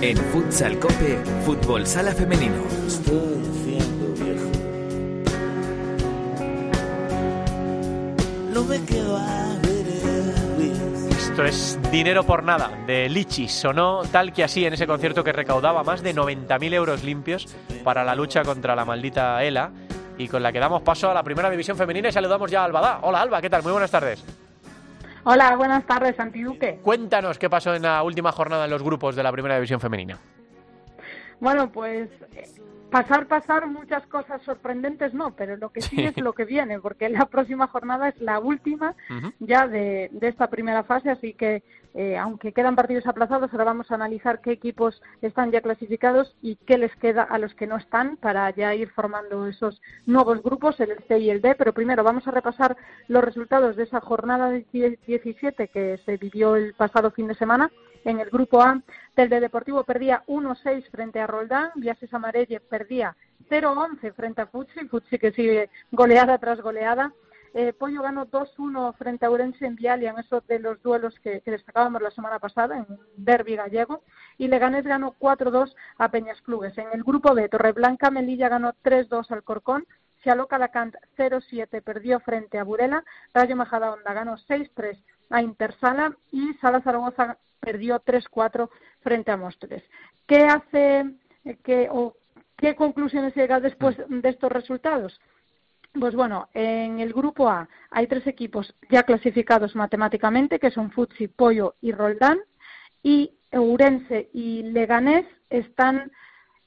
[0.00, 2.62] En Futsal Cope, Fútbol Sala Femenino.
[11.10, 13.52] Esto es Dinero por Nada, de Lichis.
[13.52, 17.46] Sonó tal que así en ese concierto que recaudaba más de 90.000 euros limpios
[17.84, 19.70] para la lucha contra la maldita ELA
[20.16, 22.64] y con la que damos paso a la primera división femenina y saludamos ya a
[22.64, 22.98] Alba.
[23.02, 23.62] Hola Alba, ¿qué tal?
[23.62, 24.24] Muy buenas tardes.
[25.22, 26.80] Hola, buenas tardes, Santiduque.
[26.82, 30.18] Cuéntanos qué pasó en la última jornada en los grupos de la primera división femenina.
[31.38, 32.08] Bueno, pues
[32.90, 37.08] pasar, pasar muchas cosas sorprendentes no, pero lo que sí, es lo que viene, porque
[37.08, 38.94] la próxima jornada es la última
[39.40, 41.62] ya de, de, esta primera fase, así que
[41.94, 46.56] eh, aunque quedan partidos aplazados, ahora vamos a analizar qué equipos están ya clasificados y
[46.56, 50.78] qué les queda a los que no están para ya ir formando esos nuevos grupos,
[50.80, 52.76] el C y el D, pero primero vamos a repasar
[53.08, 54.64] los resultados de esa jornada de
[55.06, 57.70] 17 que se vivió el pasado fin de semana.
[58.04, 58.80] En el grupo A,
[59.16, 63.16] del de Deportivo perdía 1-6 frente a Roldán, Viases Amarelle perdía
[63.50, 67.12] 0-11 frente a Futsi, Futsi que sigue goleada tras goleada.
[67.54, 71.42] Eh, Pollo ganó 2-1 frente a Urense en Vialia, en esos de los duelos que,
[71.44, 74.02] destacábamos la semana pasada, en un derby gallego.
[74.36, 76.76] Y Leganés ganó 4-2 a Peñas Clubes.
[76.78, 79.86] En el grupo B, Torreblanca Melilla ganó 3-2 al Corcón.
[80.22, 83.04] Sialoca Calacant 0-7 perdió frente a Burela.
[83.32, 86.16] Rayo Majadahonda ganó 6-3 a Intersala.
[86.32, 88.68] Y Sala Zaragoza perdió 3-4
[89.00, 89.82] frente a Móstoles.
[90.26, 92.16] ¿Qué hace eh, o
[92.56, 95.20] qué conclusiones llega después de estos resultados?
[95.92, 101.28] Pues bueno, en el grupo A hay tres equipos ya clasificados matemáticamente, que son Futsi,
[101.28, 102.38] Pollo y Roldán,
[103.02, 106.12] y Ourense y Leganés están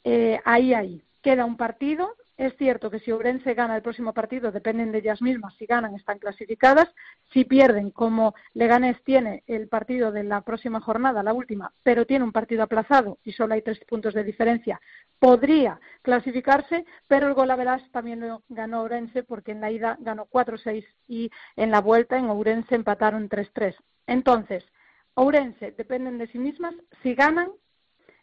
[0.04, 1.04] eh, ahí, ahí.
[1.22, 5.22] Queda un partido es cierto que si Ourense gana el próximo partido, dependen de ellas
[5.22, 5.54] mismas.
[5.58, 6.90] Si ganan, están clasificadas.
[7.32, 12.26] Si pierden, como Leganés tiene el partido de la próxima jornada, la última, pero tiene
[12.26, 14.82] un partido aplazado y solo hay tres puntos de diferencia,
[15.20, 19.98] podría clasificarse, pero el gol a velas también lo ganó Ourense porque en la ida
[20.00, 23.76] ganó 4-6 y en la vuelta en Ourense empataron 3-3.
[24.08, 24.66] Entonces,
[25.14, 26.74] Ourense dependen de sí mismas.
[27.04, 27.52] Si ganan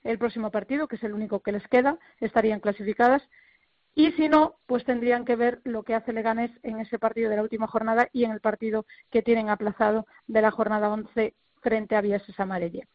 [0.03, 3.23] el próximo partido, que es el único que les queda, estarían clasificadas.
[3.95, 7.37] Y si no, pues tendrían que ver lo que hace Leganés en ese partido de
[7.37, 11.97] la última jornada y en el partido que tienen aplazado de la jornada 11 frente
[11.97, 12.87] a Villases Amarelle.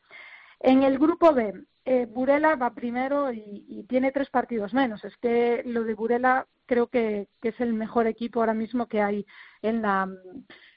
[0.60, 1.54] En el grupo B,
[1.86, 5.04] eh, Burela va primero y, tiene tres partidos menos.
[5.04, 9.26] Es que lo de Burela creo que, es el mejor equipo ahora mismo que hay
[9.62, 10.08] en la,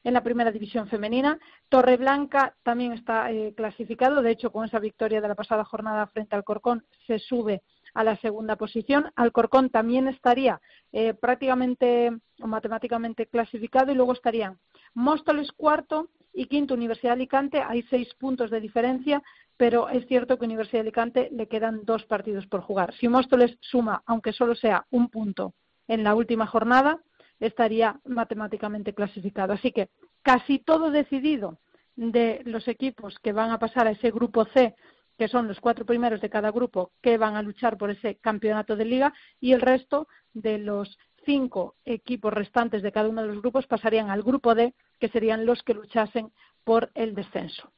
[0.02, 1.38] en la primera división femenina.
[1.68, 4.22] Torreblanca también está eh, clasificado.
[4.22, 7.62] De hecho, con esa victoria de la pasada jornada frente al Corcón, se sube
[7.97, 9.11] a la segunda posición.
[9.16, 10.61] Alcorcón también estaría
[10.92, 12.11] eh, prácticamente
[12.42, 14.59] o matemáticamente clasificado y luego estarían
[14.92, 17.62] Móstoles cuarto y quinto Universidad de Alicante.
[17.66, 19.22] Hay seis puntos de diferencia,
[19.57, 22.92] pero es cierto que Universidad de Alicante le quedan dos partidos por jugar.
[22.94, 25.55] Si Móstoles suma, aunque solo sea un punto
[25.88, 27.01] en la última jornada,
[27.40, 29.55] estaría matemáticamente clasificado.
[29.55, 29.88] Así que
[30.22, 31.59] casi todo decidido
[31.94, 34.74] de los equipos que van a pasar a ese grupo C
[35.18, 38.76] que son los cuatro primeros de cada grupo que van a luchar por ese campeonato
[38.76, 43.40] de liga y el resto de los cinco equipos restantes de cada uno de los
[43.40, 46.32] grupos pasarían al grupo D, que serían los que luchasen
[46.64, 47.72] por el descenso.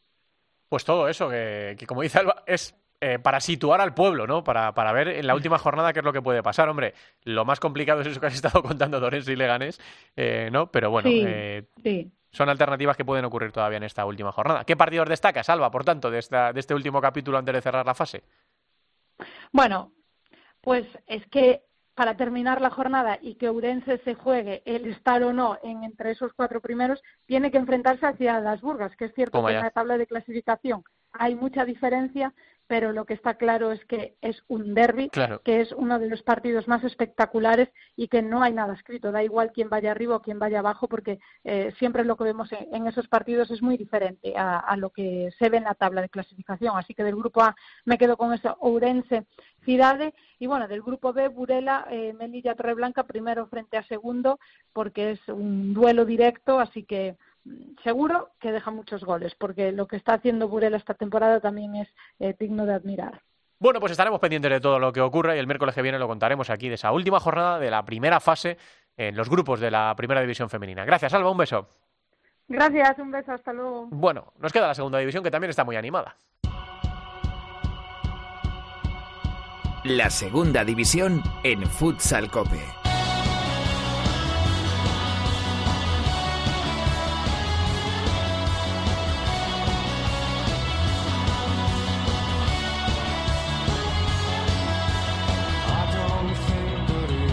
[0.68, 4.43] Pues todo eso, que, como dice Alba, es eh, para situar al pueblo, ¿no?
[4.45, 6.69] Para, para, ver en la última jornada qué es lo que puede pasar.
[6.69, 6.95] Hombre,
[7.25, 9.81] lo más complicado es eso que has estado contando Dorense y Leganés,
[10.17, 10.71] eh, ¿no?
[10.71, 14.65] Pero bueno, eh, sí son alternativas que pueden ocurrir todavía en esta última jornada.
[14.65, 17.87] ¿Qué partidos destaca, Salva, por tanto, de, esta, de este último capítulo antes de cerrar
[17.87, 18.23] la fase?
[19.53, 19.93] Bueno,
[20.61, 21.63] pues es que
[21.95, 26.13] para terminar la jornada y que Urense se juegue el estar o no en entre
[26.13, 29.71] esos cuatro primeros, tiene que enfrentarse hacia las Burgas, que es cierto que en la
[29.71, 32.33] tabla de clasificación hay mucha diferencia,
[32.69, 35.11] pero lo que está claro es que es un derby,
[35.43, 39.11] que es uno de los partidos más espectaculares y que no hay nada escrito.
[39.11, 42.51] Da igual quién vaya arriba o quién vaya abajo, porque eh, siempre lo que vemos
[42.53, 46.11] en, esos partidos es muy diferente a, lo que se ve en la tabla de
[46.11, 46.77] clasificación.
[46.77, 47.57] Así que del grupo A
[47.87, 49.25] me quedo con eso, Ourense,
[49.64, 54.39] Cidade, y bueno, del grupo B, Burela, eh, Melilla, Torreblanca, primero frente a segundo,
[54.75, 57.16] porque es un duelo directo, así que
[57.83, 61.89] seguro que deja muchos goles, porque lo que está haciendo Burela esta temporada también es
[62.19, 63.23] eh, digno de admirar.
[63.61, 66.07] Bueno, pues estaremos pendientes de todo lo que ocurra y el miércoles que viene lo
[66.07, 68.57] contaremos aquí de esa última jornada de la primera fase
[68.97, 70.85] en los grupos de la primera división femenina.
[70.85, 71.69] Gracias, Alba, un beso.
[72.47, 73.89] Gracias, un beso, hasta luego.
[73.91, 76.17] Bueno, nos queda la segunda división que también está muy animada.
[79.85, 82.78] La segunda división en Futsal Cope.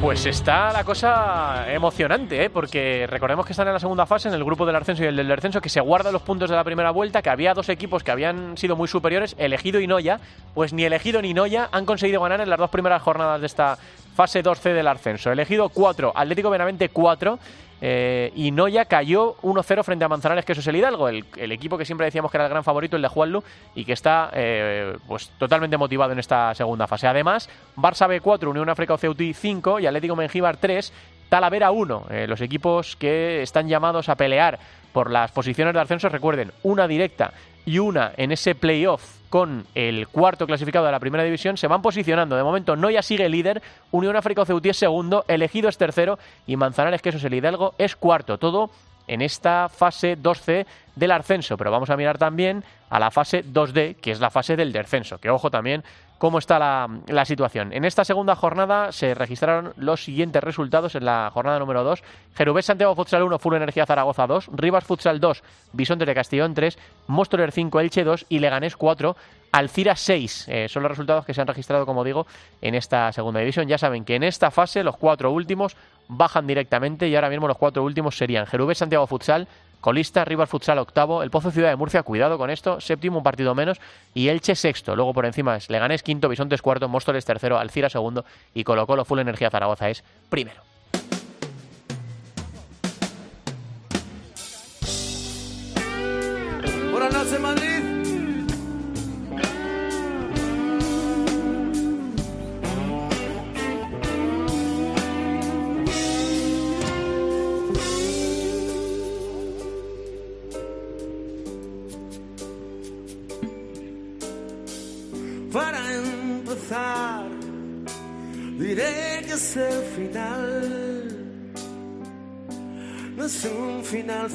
[0.06, 2.52] Pues está la cosa emocionante, ¿eh?
[2.52, 5.16] porque recordemos que están en la segunda fase, en el grupo del ascenso y el
[5.16, 8.04] del descenso, que se guardan los puntos de la primera vuelta, que había dos equipos
[8.04, 10.20] que habían sido muy superiores, elegido y Noya,
[10.54, 13.80] pues ni elegido ni Noya han conseguido ganar en las dos primeras jornadas de esta
[14.16, 15.32] fase 12 del ascenso.
[15.32, 17.40] Elegido 4, Atlético Benavente 4,
[17.82, 21.78] eh, y Noya cayó 1-0 frente a Manzanares, que eso es el Hidalgo, el, equipo
[21.78, 23.44] que siempre decíamos que era el gran favorito, el de Juanlu,
[23.76, 27.08] y que está eh, pues totalmente motivado en esta segunda fase.
[27.08, 30.94] Además, Barça B4, Unión África Ceuti 5 y Atlético Mengíbar 3,
[31.30, 32.06] Talavera 1.
[32.10, 34.60] Eh, los equipos que están llamados a pelear
[34.96, 37.34] por las posiciones de ascenso, recuerden, una directa
[37.66, 41.82] y una en ese playoff con el cuarto clasificado de la primera división, se van
[41.82, 42.38] posicionando.
[42.38, 46.18] De momento, Noya sigue líder, Unión África Ceutí es segundo, Elegido es tercero
[46.48, 48.38] y Manzanares, que eso es el Hidalgo, es cuarto.
[48.38, 48.70] Todo
[49.06, 50.66] en esta fase 2C
[50.96, 54.56] del ascenso, pero vamos a mirar también a la fase 2D, que es la fase
[54.56, 55.84] del descenso, que ojo también
[56.18, 57.74] cómo está la, situación.
[57.74, 62.04] En esta segunda jornada se registraron los siguientes resultados en la jornada número 2.
[62.36, 65.44] Jerubés Santiago Futsal 1, Full Energía Zaragoza 2, Rivas Futsal 2,
[65.74, 69.16] Bisonte de Castellón 3, Móstoler 5, Elche 2 y Leganés 4,
[69.52, 70.48] Alcira 6.
[70.50, 72.28] Eh, son los resultados que se han registrado, como digo,
[72.62, 73.68] en esta segunda división.
[73.68, 77.58] Ya saben que en esta fase los cuatro últimos bajan directamente y ahora mismo los
[77.58, 79.48] cuatro últimos serían Jerubés Santiago Futsal,
[79.82, 83.56] Colista, River Futsal octavo, el Pozo Ciudad de Murcia, cuidado con esto, séptimo, un partido
[83.56, 83.80] menos,
[84.14, 84.96] y Elche sexto.
[84.96, 89.06] Luego por encima es Leganés quinto, Bisontes cuarto, Móstoles tercero, Alcira segundo y Colo Colo
[89.06, 90.75] Full Energía Zaragoza es primero.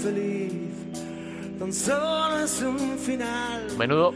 [0.01, 0.53] Feliz,
[1.59, 3.67] tan solo es un final.
[3.79, 4.15] Menudo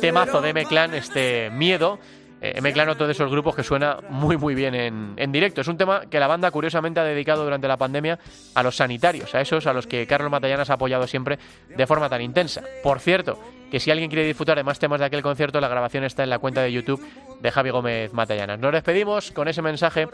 [0.00, 1.98] temazo de M-Clan, este miedo.
[2.40, 5.60] Eh, M-Clan, otro de esos grupos que suena muy, muy bien en, en, directo.
[5.60, 8.18] Es un tema que la banda, curiosamente, ha dedicado durante la pandemia
[8.54, 12.08] a los sanitarios, a esos a los que Carlos Matallanas ha apoyado siempre de forma
[12.08, 12.62] tan intensa.
[12.82, 13.38] Por cierto,
[13.70, 16.30] que si alguien quiere disfrutar de más temas de aquel concierto, la grabación está en
[16.30, 17.02] la cuenta de YouTube
[17.40, 18.58] de Javi Gómez Matallanas.
[18.58, 20.08] Nos despedimos con ese mensaje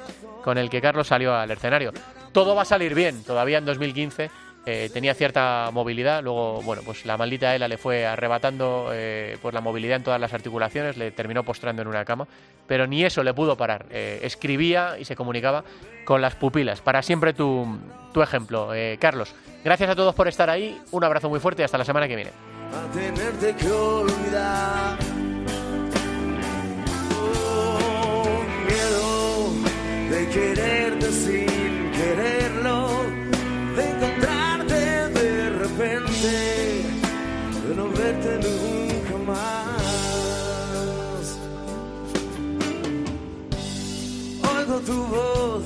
[0.44, 1.92] con el que Carlos salió al escenario.
[2.32, 4.30] Todo va a salir bien, todavía en 2015
[4.70, 9.54] eh, tenía cierta movilidad, luego, bueno, pues la maldita ELA le fue arrebatando eh, pues
[9.54, 12.28] la movilidad en todas las articulaciones, le terminó postrando en una cama,
[12.66, 13.86] pero ni eso le pudo parar.
[13.88, 15.64] Eh, escribía y se comunicaba
[16.04, 16.82] con las pupilas.
[16.82, 17.78] Para siempre tu,
[18.12, 19.34] tu ejemplo, Carlos.
[19.64, 22.16] Gracias a todos por estar ahí, un abrazo muy fuerte y hasta la semana que
[22.16, 22.32] viene.
[44.86, 45.64] Tu voz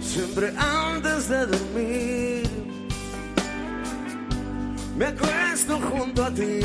[0.00, 2.50] siempre antes de dormir.
[4.96, 6.60] Me acuesto junto a ti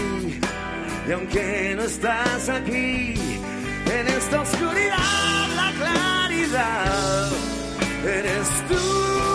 [1.08, 3.14] y aunque no estás aquí,
[3.86, 7.30] en esta oscuridad la claridad
[8.03, 9.35] eres tú.